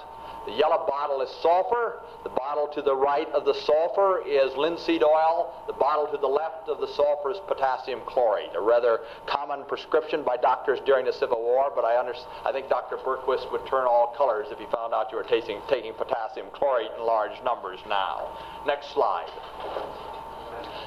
[0.47, 2.01] The yellow bottle is sulfur.
[2.23, 5.55] The bottle to the right of the sulfur is linseed oil.
[5.67, 10.23] The bottle to the left of the sulfur is potassium chlorate, a rather common prescription
[10.23, 12.15] by doctors during the Civil War, but I, under,
[12.45, 12.97] I think Dr.
[12.97, 16.91] Berquist would turn all colors if he found out you were taking, taking potassium chlorate
[16.99, 18.37] in large numbers now.
[18.67, 19.31] Next slide.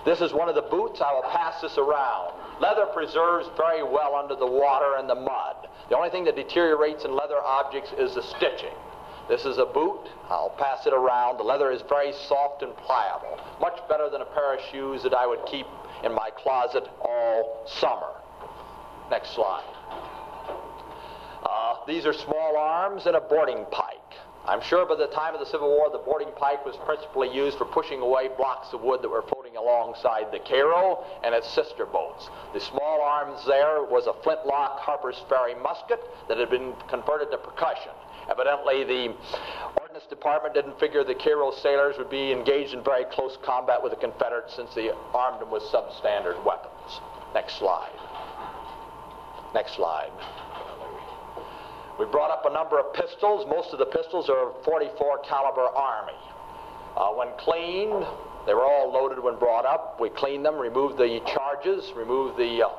[0.05, 1.01] This is one of the boots.
[1.01, 2.33] I will pass this around.
[2.61, 5.67] Leather preserves very well under the water and the mud.
[5.89, 8.73] The only thing that deteriorates in leather objects is the stitching.
[9.27, 10.07] This is a boot.
[10.29, 11.37] I'll pass it around.
[11.37, 13.37] The leather is very soft and pliable.
[13.59, 15.67] Much better than a pair of shoes that I would keep
[16.03, 18.13] in my closet all summer.
[19.09, 19.65] Next slide.
[21.43, 23.95] Uh, these are small arms and a boarding pike.
[24.47, 27.57] I'm sure by the time of the Civil War, the boarding pike was principally used
[27.57, 31.85] for pushing away blocks of wood that were floating alongside the Cairo and its sister
[31.85, 32.29] boats.
[32.53, 37.37] The small arms there was a flintlock Harper's Ferry musket that had been converted to
[37.37, 37.91] percussion.
[38.31, 39.15] Evidently, the
[39.81, 43.91] Ordnance Department didn't figure the Cairo sailors would be engaged in very close combat with
[43.91, 47.01] the Confederates since they armed them with substandard weapons.
[47.33, 47.91] Next slide.
[49.53, 50.11] Next slide.
[51.99, 53.45] We brought up a number of pistols.
[53.49, 56.13] Most of the pistols are 44 caliber Army.
[56.95, 58.05] Uh, when cleaned,
[58.45, 59.99] they were all loaded when brought up.
[59.99, 62.69] We cleaned them, removed the charges, removed the uh,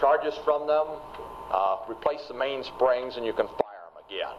[0.00, 0.86] charges from them,
[1.52, 4.36] uh, replaced the mainsprings, and you can fire them again.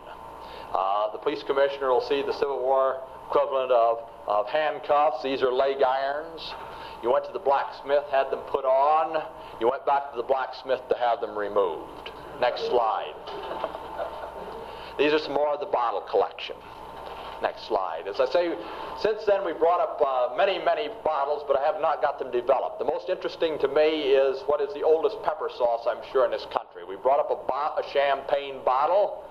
[0.74, 5.22] Uh, the police commissioner will see the Civil War equivalent of, of handcuffs.
[5.22, 6.42] These are leg irons.
[7.04, 9.24] You went to the blacksmith, had them put on.
[9.62, 12.10] You went back to the blacksmith to have them removed.
[12.40, 13.14] Next slide.
[14.98, 16.56] These are some more of the bottle collection.
[17.42, 18.04] Next slide.
[18.08, 18.54] As I say,
[19.02, 22.32] since then we brought up uh, many, many bottles, but I have not got them
[22.32, 22.80] developed.
[22.80, 26.32] The most interesting to me is what is the oldest pepper sauce, I'm sure, in
[26.32, 26.84] this country.
[26.88, 29.24] We brought up a, bo- a champagne bottle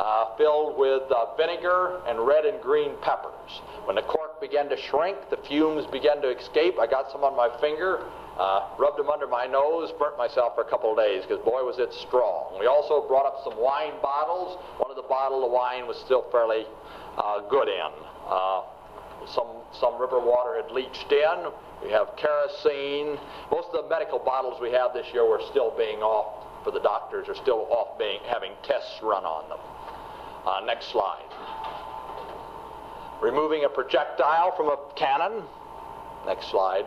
[0.00, 3.60] uh, filled with uh, vinegar and red and green peppers.
[3.84, 6.80] When the cork began to shrink, the fumes began to escape.
[6.80, 8.00] I got some on my finger,
[8.38, 11.60] uh, rubbed them under my nose, burnt myself for a couple of days because boy
[11.68, 12.56] was it strong.
[12.58, 14.56] We also brought up some wine bottles.
[14.78, 16.64] One of the bottle of wine was still fairly
[17.18, 17.92] uh, good in.
[18.24, 18.62] Uh,
[19.36, 21.52] some some river water had leached in.
[21.84, 23.20] We have kerosene.
[23.52, 26.80] Most of the medical bottles we have this year were still being off for the
[26.80, 29.58] doctors are still off being having tests run on them.
[30.46, 31.24] Uh, next slide.
[33.22, 35.44] Removing a projectile from a cannon.
[36.26, 36.86] Next slide.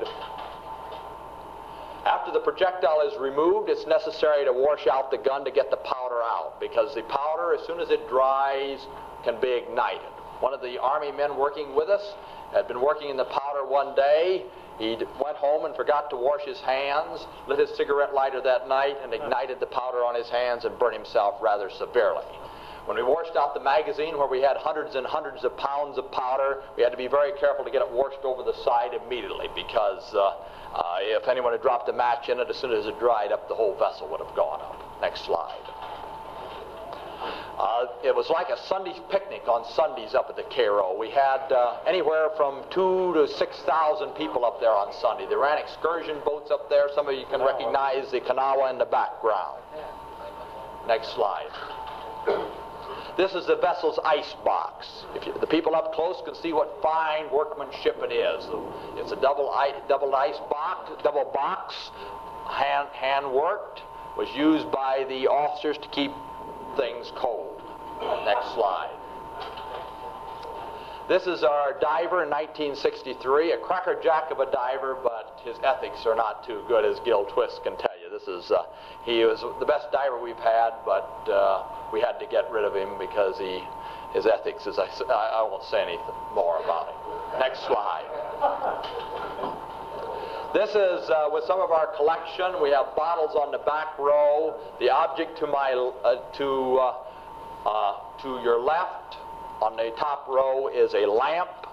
[2.05, 5.77] After the projectile is removed, it's necessary to wash out the gun to get the
[5.77, 8.85] powder out because the powder, as soon as it dries,
[9.23, 10.01] can be ignited.
[10.41, 12.03] One of the Army men working with us
[12.51, 14.43] had been working in the powder one day.
[14.79, 18.97] He went home and forgot to wash his hands, lit his cigarette lighter that night,
[19.01, 22.25] and ignited the powder on his hands and burned himself rather severely.
[22.85, 26.11] When we washed out the magazine where we had hundreds and hundreds of pounds of
[26.11, 29.47] powder, we had to be very careful to get it washed over the side immediately
[29.55, 30.35] because uh,
[30.75, 33.47] uh, if anyone had dropped a match in it, as soon as it dried up,
[33.47, 34.75] the whole vessel would have gone up.
[34.99, 35.63] Next slide.
[37.57, 40.97] Uh, it was like a Sunday picnic on Sundays up at the Cairo.
[40.99, 45.25] We had uh, anywhere from two to six thousand people up there on Sunday.
[45.29, 46.89] They ran excursion boats up there.
[46.93, 49.61] Some of you can recognize the Kanawha in the background.
[50.85, 51.47] Next slide.
[53.17, 54.87] This is the vessel's ice box.
[55.15, 58.45] If you, the people up close can see what fine workmanship it is.
[58.97, 61.75] It's a double, ice, double ice box, double box,
[62.49, 63.81] hand, hand worked,
[64.17, 66.11] was used by the officers to keep
[66.77, 67.61] things cold.
[68.25, 68.91] Next slide.
[71.09, 76.15] This is our diver in 1963, a crackerjack of a diver, but his ethics are
[76.15, 77.92] not too good, as Gil Twist can tell.
[78.13, 78.61] This is uh,
[79.05, 82.75] he was the best diver we've had, but uh, we had to get rid of
[82.75, 83.65] him because he
[84.13, 84.67] his ethics.
[84.67, 87.39] As I I won't say anything more about it.
[87.41, 88.05] Next slide.
[90.53, 92.61] This is uh, with some of our collection.
[92.61, 94.61] We have bottles on the back row.
[94.79, 96.93] The object to my uh, to uh,
[97.65, 99.17] uh, to your left
[99.57, 101.65] on the top row is a lamp.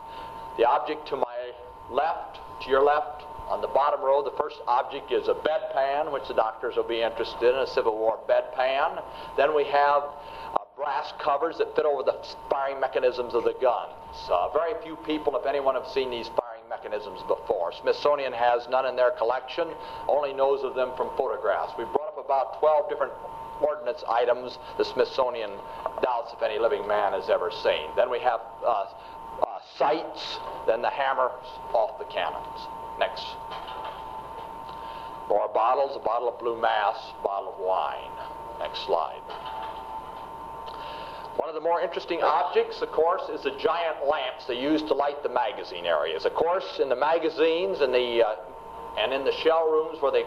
[0.57, 1.53] The object to my
[1.91, 6.29] left, to your left, on the bottom row, the first object is a bedpan, which
[6.29, 9.03] the doctors will be interested in, a Civil War bedpan.
[9.37, 10.07] Then we have
[10.55, 12.15] uh, brass covers that fit over the
[12.49, 13.91] firing mechanisms of the guns.
[14.31, 17.73] Uh, very few people, if anyone, have seen these firing mechanisms before.
[17.83, 19.67] Smithsonian has none in their collection,
[20.07, 21.73] only knows of them from photographs.
[21.77, 23.13] We brought up about 12 different
[23.61, 25.51] ordnance items the Smithsonian
[26.03, 27.91] doubts if any living man has ever seen.
[27.97, 28.87] Then we have uh,
[29.43, 31.45] uh, sights, then the hammers
[31.75, 32.80] off the cannons.
[33.01, 33.25] Next.
[35.27, 38.11] More bottles, a bottle of blue mass, a bottle of wine.
[38.59, 39.23] Next slide.
[41.37, 44.93] One of the more interesting objects, of course, is the giant lamps they use to
[44.93, 46.27] light the magazine areas.
[46.27, 48.37] Of course, in the magazines and the uh,
[48.99, 50.25] and in the shell rooms where they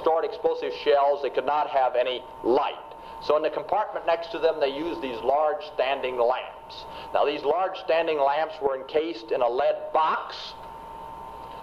[0.00, 2.80] stored explosive shells, they could not have any light.
[3.24, 6.84] So in the compartment next to them, they used these large standing lamps.
[7.12, 10.54] Now these large standing lamps were encased in a lead box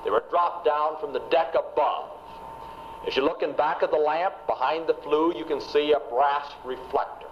[0.04, 2.10] They were dropped down from the deck above.
[3.08, 6.00] As you look in back of the lamp, behind the flue, you can see a
[6.10, 7.28] brass reflector.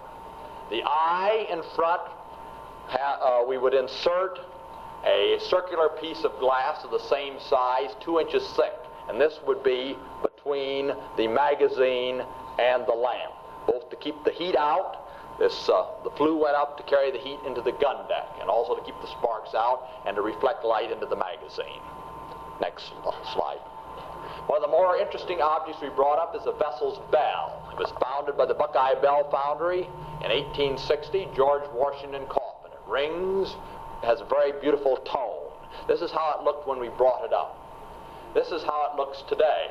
[0.70, 2.02] The eye in front,
[2.90, 4.38] uh, we would insert
[5.04, 8.72] a circular piece of glass of the same size, two inches thick,
[9.08, 12.22] and this would be between the magazine
[12.58, 13.32] and the lamp,
[13.66, 14.98] both to keep the heat out.
[15.38, 18.48] This, uh, the flue went up to carry the heat into the gun deck, and
[18.48, 21.80] also to keep the sparks out and to reflect light into the magazine.
[22.62, 22.94] Next
[23.34, 23.58] slide.
[24.46, 27.68] One of the more interesting objects we brought up is the vessel's bell.
[27.74, 29.82] It was founded by the Buckeye Bell Foundry
[30.22, 32.70] in 1860, George Washington Coffin.
[32.70, 33.50] It rings,
[34.06, 35.50] has a very beautiful tone.
[35.88, 37.58] This is how it looked when we brought it up.
[38.34, 39.66] This is how it looks today.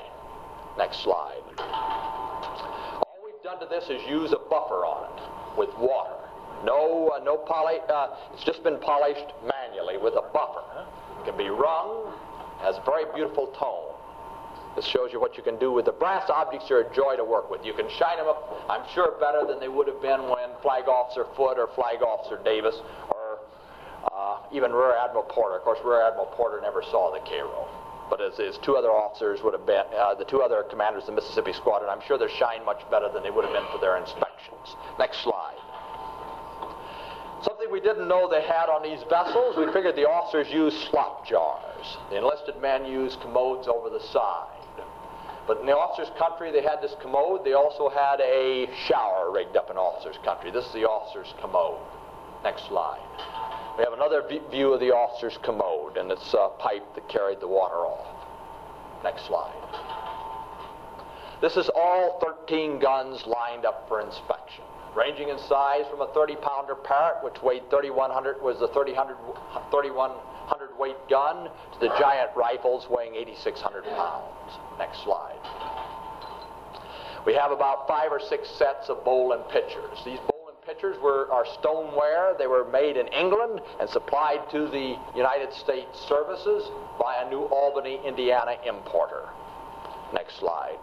[0.78, 1.44] Next slide.
[1.60, 6.20] All we've done to this is use a buffer on it with water.
[6.66, 7.80] No, uh, no poly.
[7.88, 10.64] Uh, it's just been polished manually with a buffer.
[11.22, 12.14] It can be rung.
[12.62, 13.92] Has a very beautiful tone.
[14.76, 16.72] This shows you what you can do with the brass objects.
[16.72, 17.66] Are a joy to work with.
[17.66, 18.64] You can shine them up.
[18.70, 22.40] I'm sure better than they would have been when Flag Officer Foote or Flag Officer
[22.44, 22.76] Davis
[23.10, 23.40] or
[24.14, 25.58] uh, even Rear Admiral Porter.
[25.58, 27.68] Of course, Rear Admiral Porter never saw the Cairo
[28.12, 31.16] but as his two other officers would have been, uh, the two other commanders of
[31.16, 33.80] the Mississippi Squadron, I'm sure they're shine much better than they would have been for
[33.80, 34.76] their inspections.
[35.00, 35.56] Next slide.
[37.44, 41.26] Something we didn't know they had on these vessels, we figured the officers used slop
[41.28, 41.98] jars.
[42.10, 44.62] The enlisted men used commodes over the side.
[45.48, 47.44] But in the officers' country, they had this commode.
[47.44, 50.52] They also had a shower rigged up in officers' country.
[50.52, 51.82] This is the officers' commode.
[52.44, 53.02] Next slide.
[53.78, 54.22] We have another
[54.52, 58.08] view of the officer's commode, and it's a pipe that carried the water off.
[59.04, 59.52] Next slide.
[61.42, 64.64] This is all 13 guns lined up for inspection,
[64.96, 71.50] ranging in size from a 30-pounder Parrott, which weighed 3,100, was a 3,100 weight gun,
[71.74, 74.60] to the giant rifles weighing 8,600 pounds.
[74.78, 75.40] Next slide.
[77.26, 80.00] We have about five or six sets of bowl and pitchers.
[80.04, 82.34] These bowling pitchers were are stoneware.
[82.38, 86.68] They were made in England and supplied to the United States services
[87.00, 89.30] by a New Albany, Indiana importer.
[90.14, 90.80] Next slide.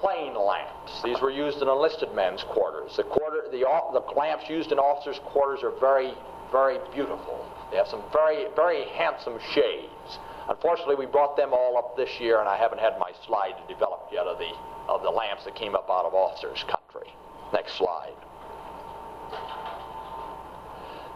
[0.00, 1.02] Plain lamps.
[1.02, 2.96] These were used in enlisted men's quarters.
[2.96, 6.12] The quarter, the, the lamps used in officers' quarters are very,
[6.52, 7.44] very beautiful.
[7.70, 10.18] They have some very, very handsome shades.
[10.48, 14.12] Unfortunately, we brought them all up this year, and I haven't had my slide developed
[14.12, 14.52] yet of the
[14.88, 17.12] of the lamps that came up out of officers' country.
[17.52, 18.14] Next slide.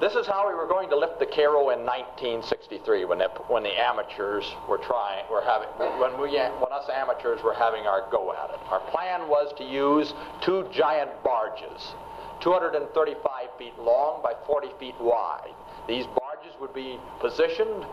[0.00, 3.78] This is how we were going to lift the Cairo in 1963 when, when the
[3.78, 5.68] amateurs were trying, were having,
[6.00, 8.60] when, we, when us amateurs were having our go at it.
[8.70, 11.92] Our plan was to use two giant barges,
[12.40, 15.52] 235 feet long by 40 feet wide.
[15.86, 17.84] These barges would be positioned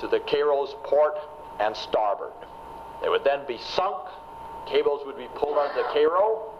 [0.00, 1.14] to the Cairo's port
[1.60, 2.32] and starboard.
[3.02, 4.08] They would then be sunk
[4.66, 6.52] Cables would be pulled under the Cairo,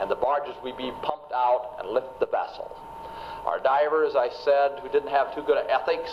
[0.00, 2.70] and the barges would be pumped out and lift the vessel.
[3.46, 6.10] Our divers, I said, who didn't have too good ethics,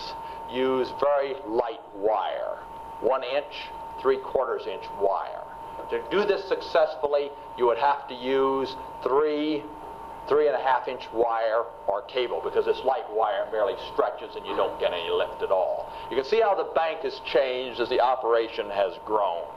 [0.52, 2.60] used very light wire,
[3.00, 3.70] one inch,
[4.02, 5.44] three quarters inch wire.
[5.90, 9.64] To do this successfully, you would have to use three,
[10.28, 14.46] three and a half inch wire or cable because this light wire merely stretches and
[14.46, 15.92] you don't get any lift at all.
[16.10, 19.48] You can see how the bank has changed as the operation has grown.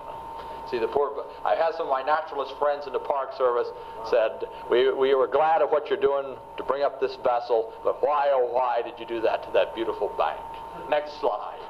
[0.71, 3.69] See, the poor, I had some of my naturalist friends in the Park Service
[4.09, 8.03] said, we, we were glad of what you're doing to bring up this vessel, but
[8.03, 10.41] why, oh, why did you do that to that beautiful bank?
[10.89, 11.61] Next slide.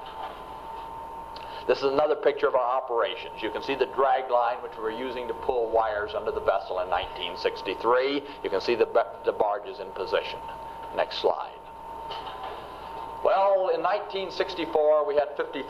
[1.67, 3.43] This is another picture of our operations.
[3.43, 6.41] You can see the drag line which we were using to pull wires under the
[6.41, 8.23] vessel in 1963.
[8.45, 8.87] You can see the,
[9.25, 10.39] the barges in position.
[10.95, 11.57] Next slide.
[13.25, 15.65] Well, in 1964, we had $50,000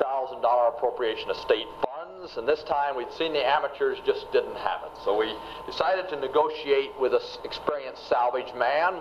[0.69, 1.69] appropriation of state
[2.37, 4.93] and this time we'd seen the amateurs just didn't have it.
[5.05, 5.35] So we
[5.67, 9.01] decided to negotiate with an experienced salvage man.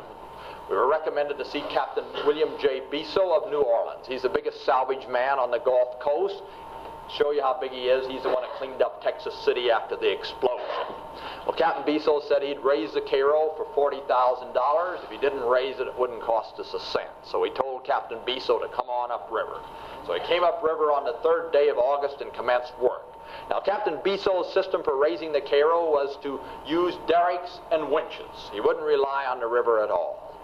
[0.70, 2.82] We were recommended to see Captain William J.
[2.92, 4.06] Bisso of New Orleans.
[4.08, 6.42] He's the biggest salvage man on the Gulf Coast.
[7.18, 8.08] Show you how big he is.
[8.08, 10.96] He's the one that cleaned up Texas City after the explosion.
[11.46, 15.04] Well, Captain Bisso said he'd raise the Cairo for $40,000.
[15.04, 17.12] If he didn't raise it, it wouldn't cost us a cent.
[17.24, 19.60] So we told Captain Bisso to come on upriver.
[20.08, 23.04] So he came upriver on the third day of August and commenced work.
[23.50, 28.50] Now, Captain Bisso's system for raising the Cairo was to use derricks and winches.
[28.52, 30.36] He wouldn't rely on the river at all.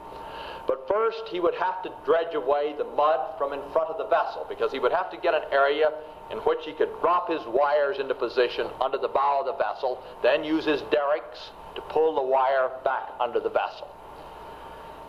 [0.68, 4.06] But first, he would have to dredge away the mud from in front of the
[4.06, 5.92] vessel because he would have to get an area
[6.32, 10.04] in which he could drop his wires into position under the bow of the vessel,
[10.22, 13.88] then use his derricks to pull the wire back under the vessel.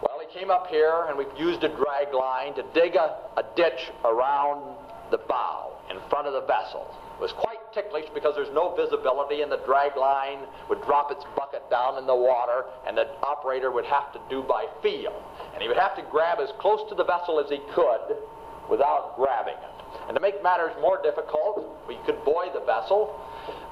[0.01, 3.17] Well, he came came up here and we used a drag line to dig a,
[3.37, 4.77] a ditch around
[5.11, 6.87] the bow in front of the vessel.
[7.17, 11.25] It was quite ticklish because there's no visibility and the drag line would drop its
[11.37, 15.13] bucket down in the water and the operator would have to do by feel.
[15.55, 18.17] And he would have to grab as close to the vessel as he could
[18.71, 19.81] without grabbing it.
[20.07, 23.19] And to make matters more difficult, we could buoy the vessel,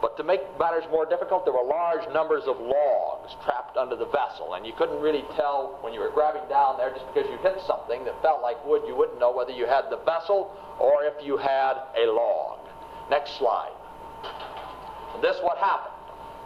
[0.01, 4.07] but to make matters more difficult, there were large numbers of logs trapped under the
[4.07, 7.39] vessel, and you couldn't really tell when you were grabbing down there just because you
[7.39, 11.05] hit something that felt like wood, you wouldn't know whether you had the vessel or
[11.05, 12.59] if you had a log.
[13.11, 13.78] Next slide.
[15.15, 15.95] And this what happened.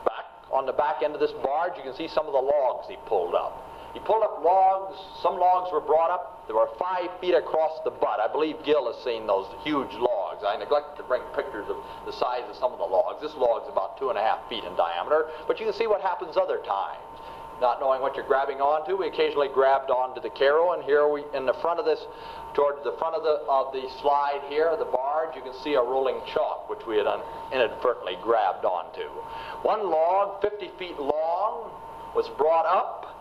[0.05, 2.87] Back on the back end of this barge, you can see some of the logs
[2.89, 3.69] he pulled up.
[3.93, 4.97] He pulled up logs.
[5.23, 6.49] Some logs were brought up.
[6.49, 8.21] They were five feet across the butt.
[8.21, 10.43] I believe Gil has seen those huge logs.
[10.45, 11.77] I neglected to bring pictures of
[12.07, 13.21] the size of some of the logs.
[13.21, 16.01] This log's about two and a half feet in diameter, but you can see what
[16.01, 17.12] happens other times.
[17.61, 21.25] Not knowing what you're grabbing onto, we occasionally grabbed onto the Cairo, and here we,
[21.35, 22.01] in the front of this,
[22.55, 25.81] toward the front of the of the slide here, the barge, you can see a
[25.81, 27.07] rolling chalk, which we had
[27.53, 29.09] inadvertently grabbed onto.
[29.63, 31.71] One log, 50 feet long,
[32.15, 33.13] was brought up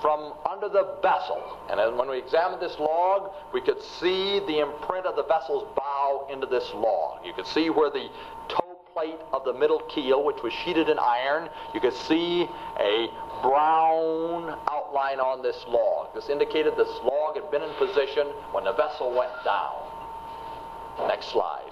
[0.00, 1.58] from under the vessel.
[1.68, 5.68] And then when we examined this log, we could see the imprint of the vessel's
[5.76, 7.24] bow into this log.
[7.24, 8.08] You could see where the
[8.48, 12.48] toe plate of the middle keel, which was sheeted in iron, you could see
[12.78, 13.08] a
[13.42, 16.14] brown outline on this log.
[16.14, 19.86] This indicated this log had been in position when the vessel went down.
[21.08, 21.70] Next slide.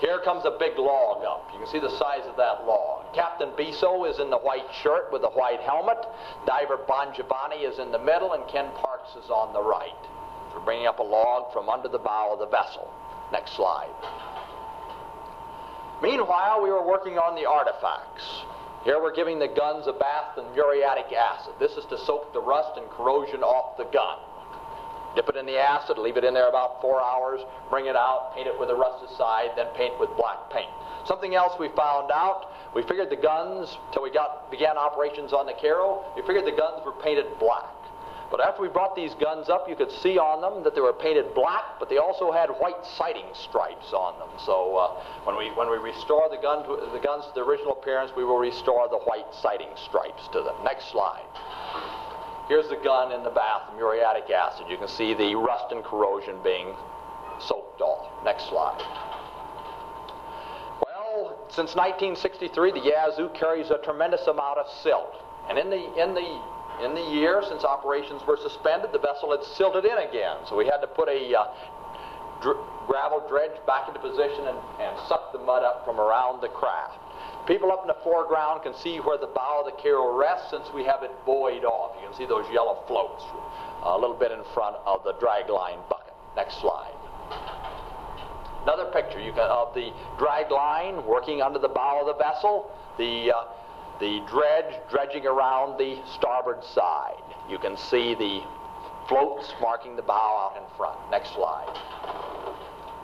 [0.00, 1.50] Here comes a big log up.
[1.52, 3.12] You can see the size of that log.
[3.14, 5.98] Captain Bisso is in the white shirt with the white helmet.
[6.46, 9.98] Diver Bon Giovanni is in the middle, and Ken Parks is on the right.
[10.54, 12.88] We're bringing up a log from under the bow of the vessel.
[13.32, 13.90] Next slide.
[16.00, 18.44] Meanwhile, we were working on the artifacts.
[18.88, 21.52] Here we're giving the guns a bath in muriatic acid.
[21.60, 24.16] This is to soak the rust and corrosion off the gun.
[25.14, 28.32] Dip it in the acid, leave it in there about four hours, bring it out,
[28.34, 30.72] paint it with a rusted side, then paint with black paint.
[31.04, 35.44] Something else we found out, we figured the guns, till we got began operations on
[35.44, 37.68] the Cairo, we figured the guns were painted black.
[38.30, 40.92] But after we brought these guns up, you could see on them that they were
[40.92, 44.28] painted black, but they also had white sighting stripes on them.
[44.44, 47.72] So uh, when we when we restore the gun to, the guns to the original
[47.72, 50.56] appearance, we will restore the white sighting stripes to them.
[50.62, 51.24] Next slide.
[52.48, 54.66] Here's the gun in the bath, muriatic acid.
[54.68, 56.74] You can see the rust and corrosion being
[57.40, 58.08] soaked off.
[58.24, 58.80] Next slide.
[60.84, 65.16] Well, since 1963, the Yazoo carries a tremendous amount of silt,
[65.48, 69.42] and in the in the in the year since operations were suspended, the vessel had
[69.56, 70.36] silted in again.
[70.48, 71.46] So we had to put a uh,
[72.42, 76.48] dr- gravel dredge back into position and, and suck the mud up from around the
[76.48, 76.98] craft.
[77.46, 80.68] People up in the foreground can see where the bow of the Cairo rests since
[80.74, 81.96] we have it buoyed off.
[82.00, 83.24] You can see those yellow floats
[83.82, 86.12] a little bit in front of the drag line bucket.
[86.36, 86.92] Next slide.
[88.64, 92.70] Another picture you can, of the drag line working under the bow of the vessel.
[92.98, 93.57] The uh,
[94.00, 97.22] the dredge dredging around the starboard side.
[97.48, 98.42] You can see the
[99.08, 100.98] floats marking the bow out in front.
[101.10, 101.74] Next slide.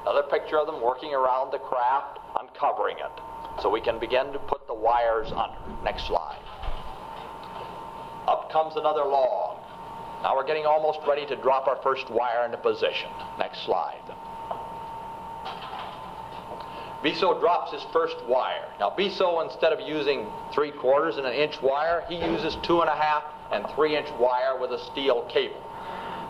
[0.02, 3.62] Another picture of them working around the craft, uncovering it.
[3.62, 5.58] So we can begin to put the wires under.
[5.82, 6.42] Next slide.
[8.28, 9.58] Up comes another log.
[10.22, 13.10] Now we're getting almost ready to drop our first wire into position.
[13.38, 14.00] Next slide.
[17.04, 18.64] Bisso drops his first wire.
[18.80, 22.88] Now Bisso, instead of using three quarters and an inch wire, he uses two and
[22.88, 25.62] a half and three inch wire with a steel cable.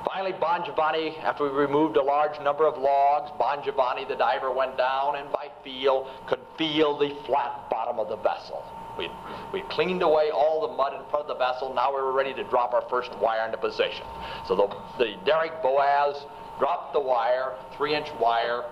[0.04, 4.52] Finally, Bon Giovanni, after we removed a large number of logs, Bon Giovanni, the diver,
[4.52, 8.64] went down and by feel could feel the flat bottom of the vessel.
[8.98, 9.08] We
[9.52, 11.72] we cleaned away all the mud in front of the vessel.
[11.72, 14.04] Now we were ready to drop our first wire into position.
[14.48, 14.66] So the,
[14.98, 16.16] the Derrick Boaz
[16.58, 18.64] dropped the wire, three inch wire,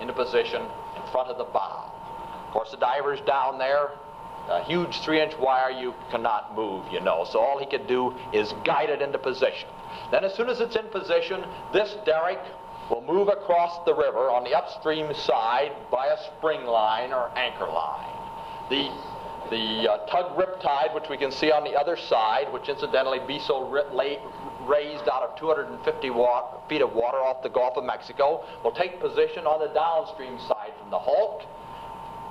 [0.00, 0.62] into position
[1.10, 1.92] front of the bow.
[2.46, 3.90] Of course, the diver's down there.
[4.48, 7.24] A huge three-inch wire you cannot move, you know.
[7.30, 9.68] So all he could do is guide it into position.
[10.10, 12.40] Then as soon as it's in position, this derrick
[12.88, 17.66] will move across the river on the upstream side by a spring line or anchor
[17.66, 18.16] line.
[18.70, 18.90] The
[19.50, 23.70] the uh, tug riptide, which we can see on the other side, which incidentally Bisso
[24.66, 29.00] raised out of 250 watt, feet of water off the Gulf of Mexico, will take
[29.00, 31.42] position on the downstream side from the hulk,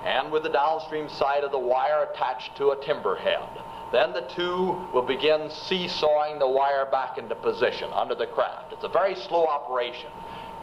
[0.06, 3.47] and with the downstream side of the wire attached to a timber head.
[3.91, 8.72] Then the two will begin seesawing the wire back into position under the craft.
[8.72, 10.10] It's a very slow operation.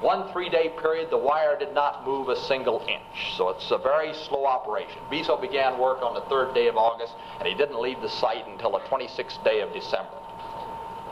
[0.01, 4.13] One three-day period, the wire did not move a single inch, so it's a very
[4.13, 5.01] slow operation.
[5.11, 8.47] Bisso began work on the third day of August, and he didn't leave the site
[8.47, 10.13] until the 26th day of December.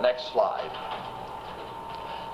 [0.01, 0.71] Next slide.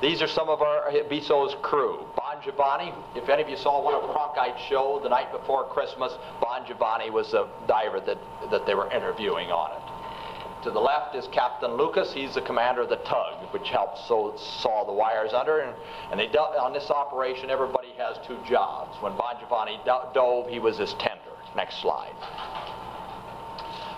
[0.01, 2.07] These are some of our Bisso's crew.
[2.17, 6.13] Bon Giovanni, if any of you saw one of Cronkite's show the night before Christmas,
[6.41, 8.17] Bon Giovanni was the diver that,
[8.51, 10.65] that they were interviewing on it.
[10.65, 12.13] To the left is Captain Lucas.
[12.13, 15.61] He's the commander of the tug, which helps so, saw the wires under.
[15.61, 15.75] And,
[16.11, 18.97] and they on this operation, everybody has two jobs.
[19.03, 21.33] When Bon Giovanni dove, he was his tender.
[21.57, 22.15] Next slide.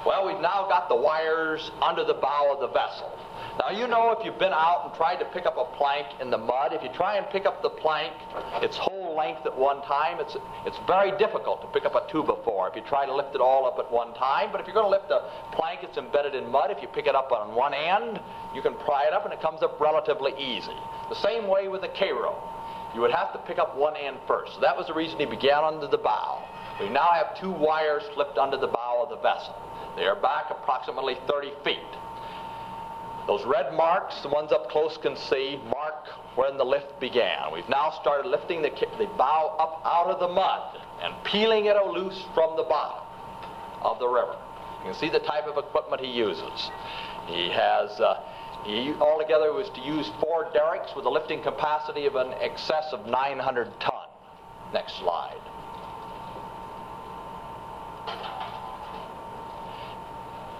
[0.06, 3.10] Well, we've now got the wires under the bow of the vessel.
[3.58, 6.30] Now, you know if you've been out and tried to pick up a plank in
[6.30, 8.14] the mud, if you try and pick up the plank
[8.62, 12.22] its whole length at one time, it's, it's very difficult to pick up a 2
[12.22, 14.48] before if you try to lift it all up at one time.
[14.50, 17.06] But if you're going to lift a plank that's embedded in mud, if you pick
[17.06, 18.20] it up on one end,
[18.54, 20.76] you can pry it up and it comes up relatively easy.
[21.10, 22.40] The same way with the Cairo.
[22.94, 24.54] You would have to pick up one end first.
[24.54, 26.44] So that was the reason he began under the bow.
[26.80, 29.54] We now have two wires slipped under the bow of the vessel.
[29.96, 31.78] They are back approximately 30 feet.
[33.26, 37.52] Those red marks, the ones up close can see, mark when the lift began.
[37.52, 41.76] We've now started lifting the, the bow up out of the mud and peeling it
[41.86, 43.06] loose from the bottom
[43.80, 44.36] of the river.
[44.78, 46.70] You can see the type of equipment he uses.
[47.26, 48.20] He has, uh,
[48.64, 53.06] he altogether was to use four derricks with a lifting capacity of an excess of
[53.06, 53.94] 900 ton.
[54.72, 55.38] Next slide.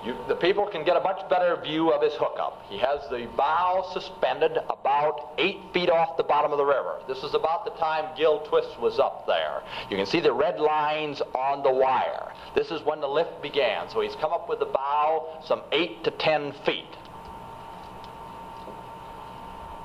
[0.05, 2.65] You, the people can get a much better view of his hookup.
[2.69, 6.99] He has the bow suspended about eight feet off the bottom of the river.
[7.07, 9.63] This is about the time Gil Twist was up there.
[9.91, 12.33] You can see the red lines on the wire.
[12.57, 13.89] This is when the lift began.
[13.91, 16.97] So he's come up with the bow some eight to ten feet.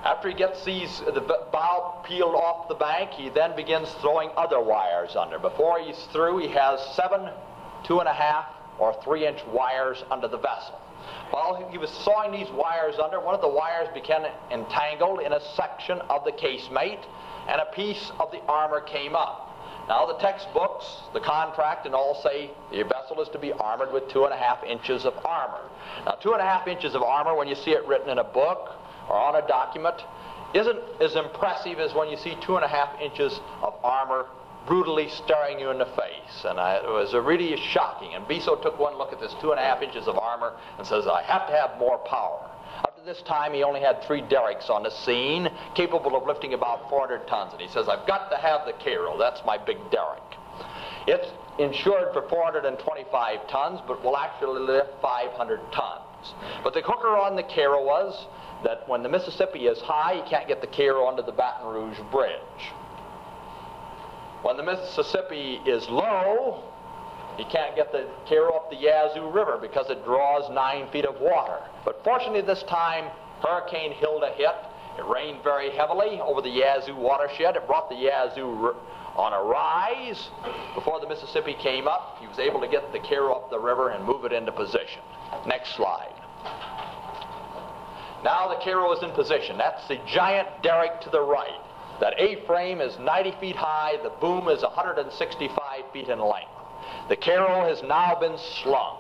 [0.04, 1.22] After he gets these, the
[1.52, 5.38] bow peeled off the bank, he then begins throwing other wires under.
[5.38, 7.30] Before he's through, he has seven,
[7.84, 8.46] two and a half,
[8.80, 10.80] or three inch wires under the vessel.
[11.32, 15.42] While he was sawing these wires under, one of the wires became entangled in a
[15.56, 17.06] section of the casemate,
[17.48, 19.48] and a piece of the armor came up.
[19.88, 24.10] Now, the textbooks, the contract, and all say the vessel is to be armored with
[24.10, 25.70] two and a half inches of armor.
[26.06, 28.24] Now, two and a half inches of armor, when you see it written in a
[28.24, 28.74] book
[29.08, 29.96] or on a document,
[30.54, 34.26] isn't as impressive as when you see two and a half inches of armor
[34.68, 36.46] brutally staring you in the face.
[36.46, 38.14] And I, it was really shocking.
[38.14, 40.86] And Bisso took one look at this two and a half inches of armor and
[40.86, 42.50] says, I have to have more power.
[42.84, 46.54] Up to this time, he only had three derricks on the scene, capable of lifting
[46.54, 47.54] about 400 tons.
[47.54, 49.18] And he says, I've got to have the Cairo.
[49.18, 50.22] That's my big derrick.
[51.08, 51.28] It's
[51.58, 56.34] insured for 425 tons, but will actually lift 500 tons.
[56.64, 58.28] But the hooker on the Cairo was
[58.64, 62.00] that when the Mississippi is high, you can't get the Cairo under the Baton Rouge
[62.12, 62.74] Bridge.
[64.48, 66.64] When the Mississippi is low,
[67.38, 71.20] you can't get the Cairo up the Yazoo River because it draws nine feet of
[71.20, 71.60] water.
[71.84, 73.12] But fortunately this time,
[73.44, 74.56] Hurricane Hilda hit.
[74.98, 77.58] It rained very heavily over the Yazoo watershed.
[77.58, 78.74] It brought the Yazoo
[79.18, 80.30] on a rise.
[80.76, 83.90] Before the Mississippi came up, he was able to get the Cairo up the river
[83.90, 85.02] and move it into position.
[85.46, 86.16] Next slide.
[88.24, 89.58] Now the Cairo is in position.
[89.58, 91.67] That's the giant derrick to the right.
[92.00, 93.98] That A-frame is 90 feet high.
[94.04, 96.52] The boom is 165 feet in length.
[97.10, 98.98] The Cairo has now been slung.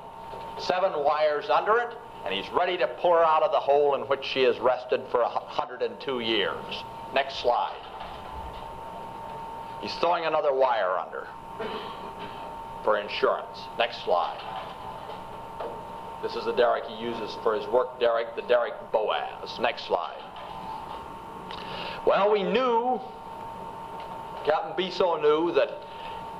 [0.59, 1.95] Seven wires under it,
[2.25, 5.01] and he's ready to pull her out of the hole in which she has rested
[5.11, 6.83] for 102 years.
[7.13, 7.79] Next slide.
[9.81, 11.27] He's throwing another wire under
[12.83, 13.59] for insurance.
[13.77, 14.39] Next slide.
[16.23, 19.59] This is the derrick he uses for his work derrick, the derrick Boaz.
[19.59, 20.23] Next slide.
[22.05, 23.01] Well, we knew,
[24.45, 25.69] Captain Bisso knew that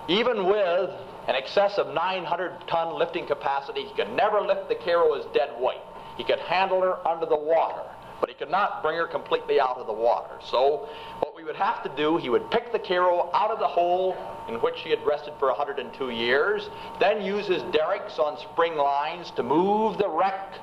[0.08, 0.90] even with
[1.28, 5.50] an excess of 900 ton lifting capacity, he could never lift the Cairo as dead
[5.60, 5.82] weight.
[6.16, 7.82] He could handle her under the water,
[8.20, 10.36] but he could not bring her completely out of the water.
[10.42, 10.88] So
[11.20, 14.16] what we would have to do, he would pick the Cairo out of the hole
[14.48, 16.70] in which she had rested for 102 years,
[17.00, 20.60] then use his derricks on spring lines to move the wreck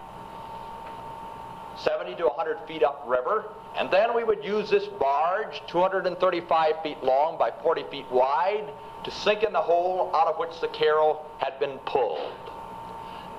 [1.79, 3.45] 70 to 100 feet upriver,
[3.77, 8.71] and then we would use this barge, 235 feet long by 40 feet wide,
[9.05, 12.33] to sink in the hole out of which the Cairo had been pulled.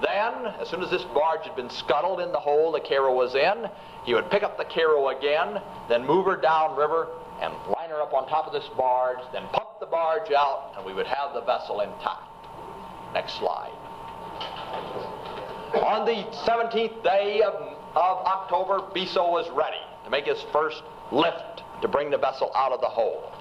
[0.02, 3.34] Then, as soon as this barge had been scuttled in the hole the Cairo was
[3.34, 3.70] in,
[4.04, 7.08] he would pick up the Cairo again, then move her downriver
[7.42, 10.86] and line her up on top of this barge, then pump the barge out, and
[10.86, 12.22] we would have the vessel intact.
[13.14, 13.72] Next slide.
[15.76, 21.64] On the 17th day of, of October, Bisso was ready to make his first lift
[21.82, 23.32] to bring the vessel out of the hole.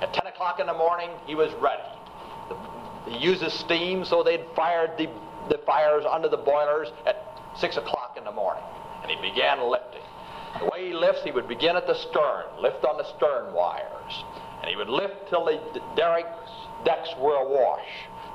[0.00, 1.82] At 10 o'clock in the morning, he was ready.
[3.06, 5.08] He uses steam, so they'd fired the,
[5.48, 7.24] the fires under the boilers at
[7.58, 8.64] 6 o'clock in the morning.
[9.02, 10.02] And he began lifting.
[10.58, 14.24] The way he lifts, he would begin at the stern, lift on the stern wires,
[14.60, 15.60] and he would lift till the
[15.96, 16.50] derrick's
[16.84, 17.86] decks were awash.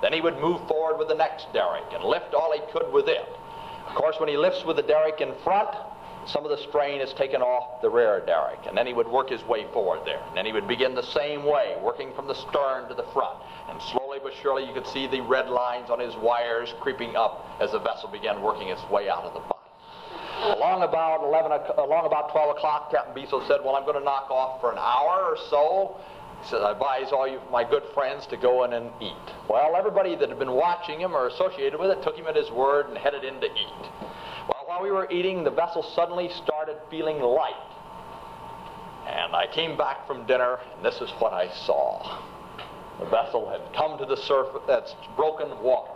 [0.01, 3.07] Then he would move forward with the next derrick and lift all he could with
[3.07, 3.25] it.
[3.87, 5.69] Of course, when he lifts with the derrick in front,
[6.27, 9.29] some of the strain is taken off the rear derrick, and then he would work
[9.29, 10.21] his way forward there.
[10.27, 13.37] And then he would begin the same way, working from the stern to the front.
[13.69, 17.45] And slowly but surely, you could see the red lines on his wires creeping up
[17.59, 19.51] as the vessel began working its way out of the bottom.
[20.57, 24.29] Along about 11, along about 12 o'clock, Captain Bisso said, "Well, I'm going to knock
[24.29, 25.95] off for an hour or so."
[26.45, 29.13] Said, "I advise all you, my good friends, to go in and eat."
[29.47, 32.51] Well, everybody that had been watching him or associated with it took him at his
[32.51, 33.89] word and headed in to eat.
[34.47, 37.55] Well, while we were eating, the vessel suddenly started feeling light.
[39.07, 42.19] And I came back from dinner, and this is what I saw.
[42.99, 45.91] The vessel had come to the surface, that's broken water.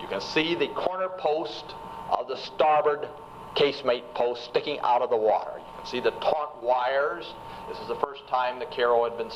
[0.00, 1.74] You can see the corner post
[2.10, 3.08] of the starboard
[3.54, 5.60] casemate post sticking out of the water.
[5.90, 7.24] See the taut wires.
[7.68, 9.30] This is the first time the Cairo had been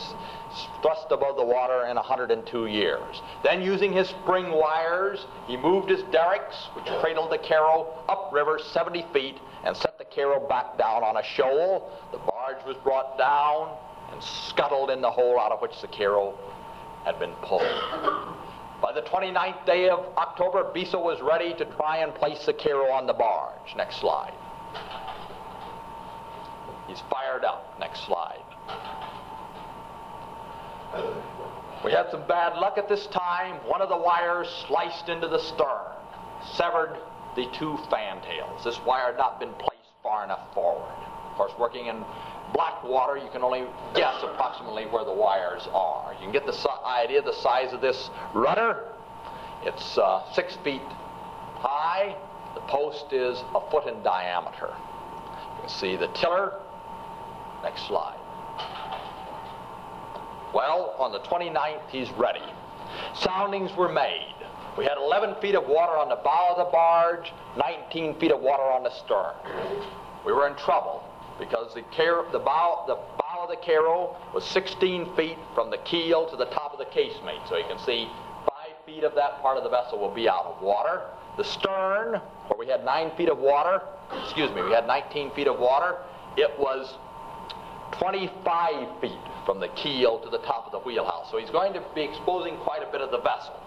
[0.83, 3.23] thrust above the water in 102 years.
[3.45, 9.07] Then, using his spring wires, he moved his derricks, which cradled the Cairo upriver 70
[9.13, 11.91] feet, and set the Cairo back down on a shoal.
[12.13, 13.77] The barge was brought down
[14.13, 16.35] and scuttled in the hole out of which the Cairo
[17.05, 17.63] had been pulled.
[18.83, 22.91] By the 29th day of October, Bisso was ready to try and place the Cairo
[22.91, 23.77] on the barge.
[23.77, 24.33] Next slide.
[26.91, 27.79] He's fired up.
[27.79, 28.43] Next slide.
[31.85, 33.57] We had some bad luck at this time.
[33.69, 35.95] One of the wires sliced into the stern,
[36.55, 36.99] severed
[37.37, 38.65] the two fantails.
[38.65, 40.93] This wire had not been placed far enough forward.
[41.31, 42.05] Of course, working in
[42.53, 46.13] black water, you can only guess approximately where the wires are.
[46.15, 48.89] You can get the si idea the size of this rudder.
[49.63, 50.83] It's uh, six feet
[51.55, 52.17] high.
[52.57, 54.75] The post is a foot in diameter.
[55.55, 56.55] You can see the tiller.
[57.63, 58.19] Next slide.
[60.53, 62.43] Well, on the 29th, he's ready.
[63.15, 64.35] Soundings were made.
[64.77, 68.41] We had 11 feet of water on the bow of the barge, 19 feet of
[68.41, 69.35] water on the stern.
[70.25, 71.05] We were in trouble
[71.39, 75.79] because the, car- the, bow, the bow of the Cairo was 16 feet from the
[75.79, 77.47] keel to the top of the casemate.
[77.49, 78.09] So you can see
[78.47, 81.03] five feet of that part of the vessel will be out of water.
[81.37, 83.83] The stern, where we had nine feet of water,
[84.23, 85.97] excuse me, we had 19 feet of water,
[86.37, 86.97] it was
[88.01, 89.13] 25 feet
[89.45, 91.31] from the keel to the top of the wheelhouse.
[91.31, 93.61] So he's going to be exposing quite a bit of the vessel.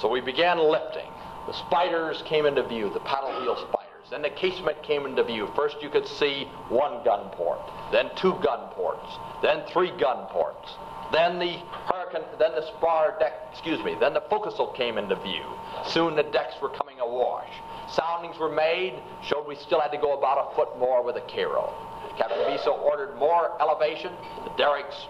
[0.00, 1.10] So we began lifting.
[1.48, 4.06] The spiders came into view, the paddle wheel spiders.
[4.10, 5.48] Then the casemate came into view.
[5.56, 7.58] First you could see one gun port,
[7.90, 9.08] then two gun ports,
[9.42, 10.70] then three gun ports.
[11.12, 11.58] Then the
[11.90, 15.44] hurricane, then the spar deck, excuse me, then the forecastle came into view.
[15.88, 17.50] Soon the decks were coming awash.
[17.90, 18.94] Soundings were made,
[19.24, 21.74] showed we still had to go about a foot more with a Cairo.
[22.16, 24.12] Captain Bisso ordered more elevation.
[24.44, 25.06] The derricks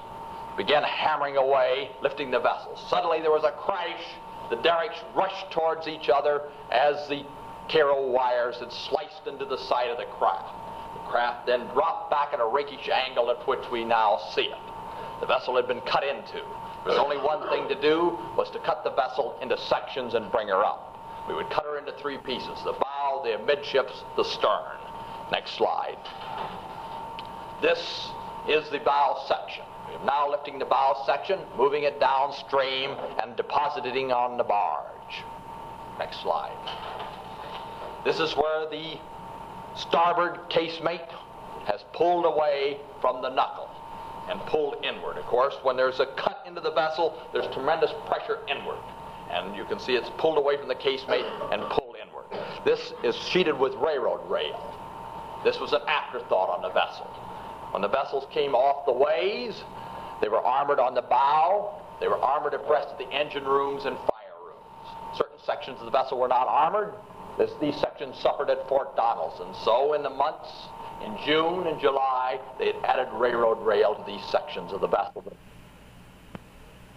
[0.56, 2.76] began hammering away, lifting the vessel.
[2.88, 4.02] Suddenly there was a crash.
[4.50, 7.24] The derricks rushed towards each other as the
[7.68, 10.54] Cairo wires had sliced into the side of the craft.
[10.94, 14.58] The craft then dropped back at a rakish angle at which we now see it.
[15.20, 16.42] The vessel had been cut into.
[16.84, 20.30] There was only one thing to do, was to cut the vessel into sections and
[20.30, 20.96] bring her up.
[21.28, 24.78] We would cut her into three pieces, the bow, the amidships, the stern.
[25.32, 25.98] Next slide.
[27.62, 28.10] This
[28.48, 29.64] is the bow section.
[29.88, 32.90] We are now lifting the bow section, moving it downstream,
[33.22, 35.24] and depositing on the barge.
[35.98, 36.52] Next slide.
[38.04, 38.98] This is where the
[39.74, 41.10] starboard casemate
[41.64, 43.70] has pulled away from the knuckle
[44.28, 45.16] and pulled inward.
[45.16, 48.78] Of course, when there's a cut into the vessel, there's tremendous pressure inward.
[49.30, 52.26] And you can see it's pulled away from the casemate and pulled inward.
[52.64, 54.60] This is sheeted with railroad rail.
[55.42, 57.08] This was an afterthought on the vessel.
[57.76, 59.54] When the vessels came off the ways,
[60.22, 63.98] they were armored on the bow, they were armored abreast of the engine rooms and
[63.98, 65.18] fire rooms.
[65.18, 66.94] Certain sections of the vessel were not armored.
[67.36, 69.54] This, these sections suffered at Fort Donelson.
[69.62, 70.48] So in the months
[71.04, 75.22] in June and July, they had added railroad rail to these sections of the vessel.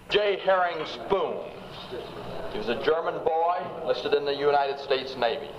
[0.08, 0.40] J.
[0.46, 1.44] Herring Spoon.
[2.54, 5.52] He was a German boy listed in the United States Navy.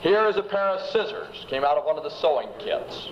[0.00, 3.10] Here is a pair of scissors, came out of one of the sewing kits.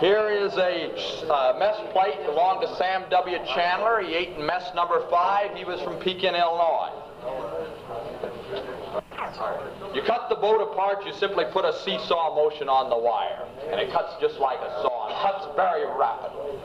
[0.00, 0.92] Here is a
[1.32, 3.38] uh, mess plate belonged to Sam W.
[3.54, 4.02] Chandler.
[4.02, 5.54] He ate in mess number five.
[5.56, 6.90] He was from Pekin, Illinois.
[9.94, 13.80] You cut the boat apart, you simply put a seesaw motion on the wire, and
[13.80, 15.08] it cuts just like a saw.
[15.08, 16.58] It cuts very rapidly.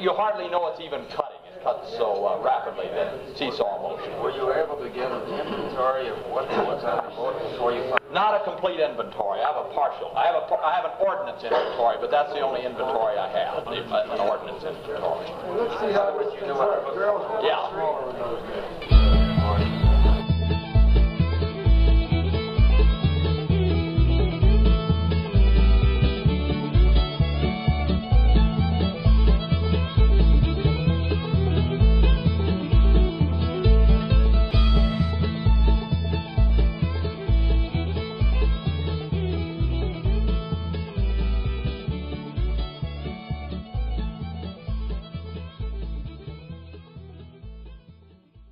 [0.00, 1.37] You hardly know it's even cutting.
[1.58, 4.14] It cut so uh, rapidly the seesaw motion.
[4.22, 7.82] Were you able to get an inventory of what was on the boat before you
[7.90, 7.98] found?
[8.14, 9.40] Not a complete inventory.
[9.42, 10.14] I have a partial.
[10.14, 13.26] I have a par- I have an ordnance inventory, but that's the only inventory I
[13.34, 13.64] have.
[13.64, 15.26] the- An ordnance inventory.
[15.90, 17.42] In other words, you knew what the was.
[17.42, 19.07] Yeah.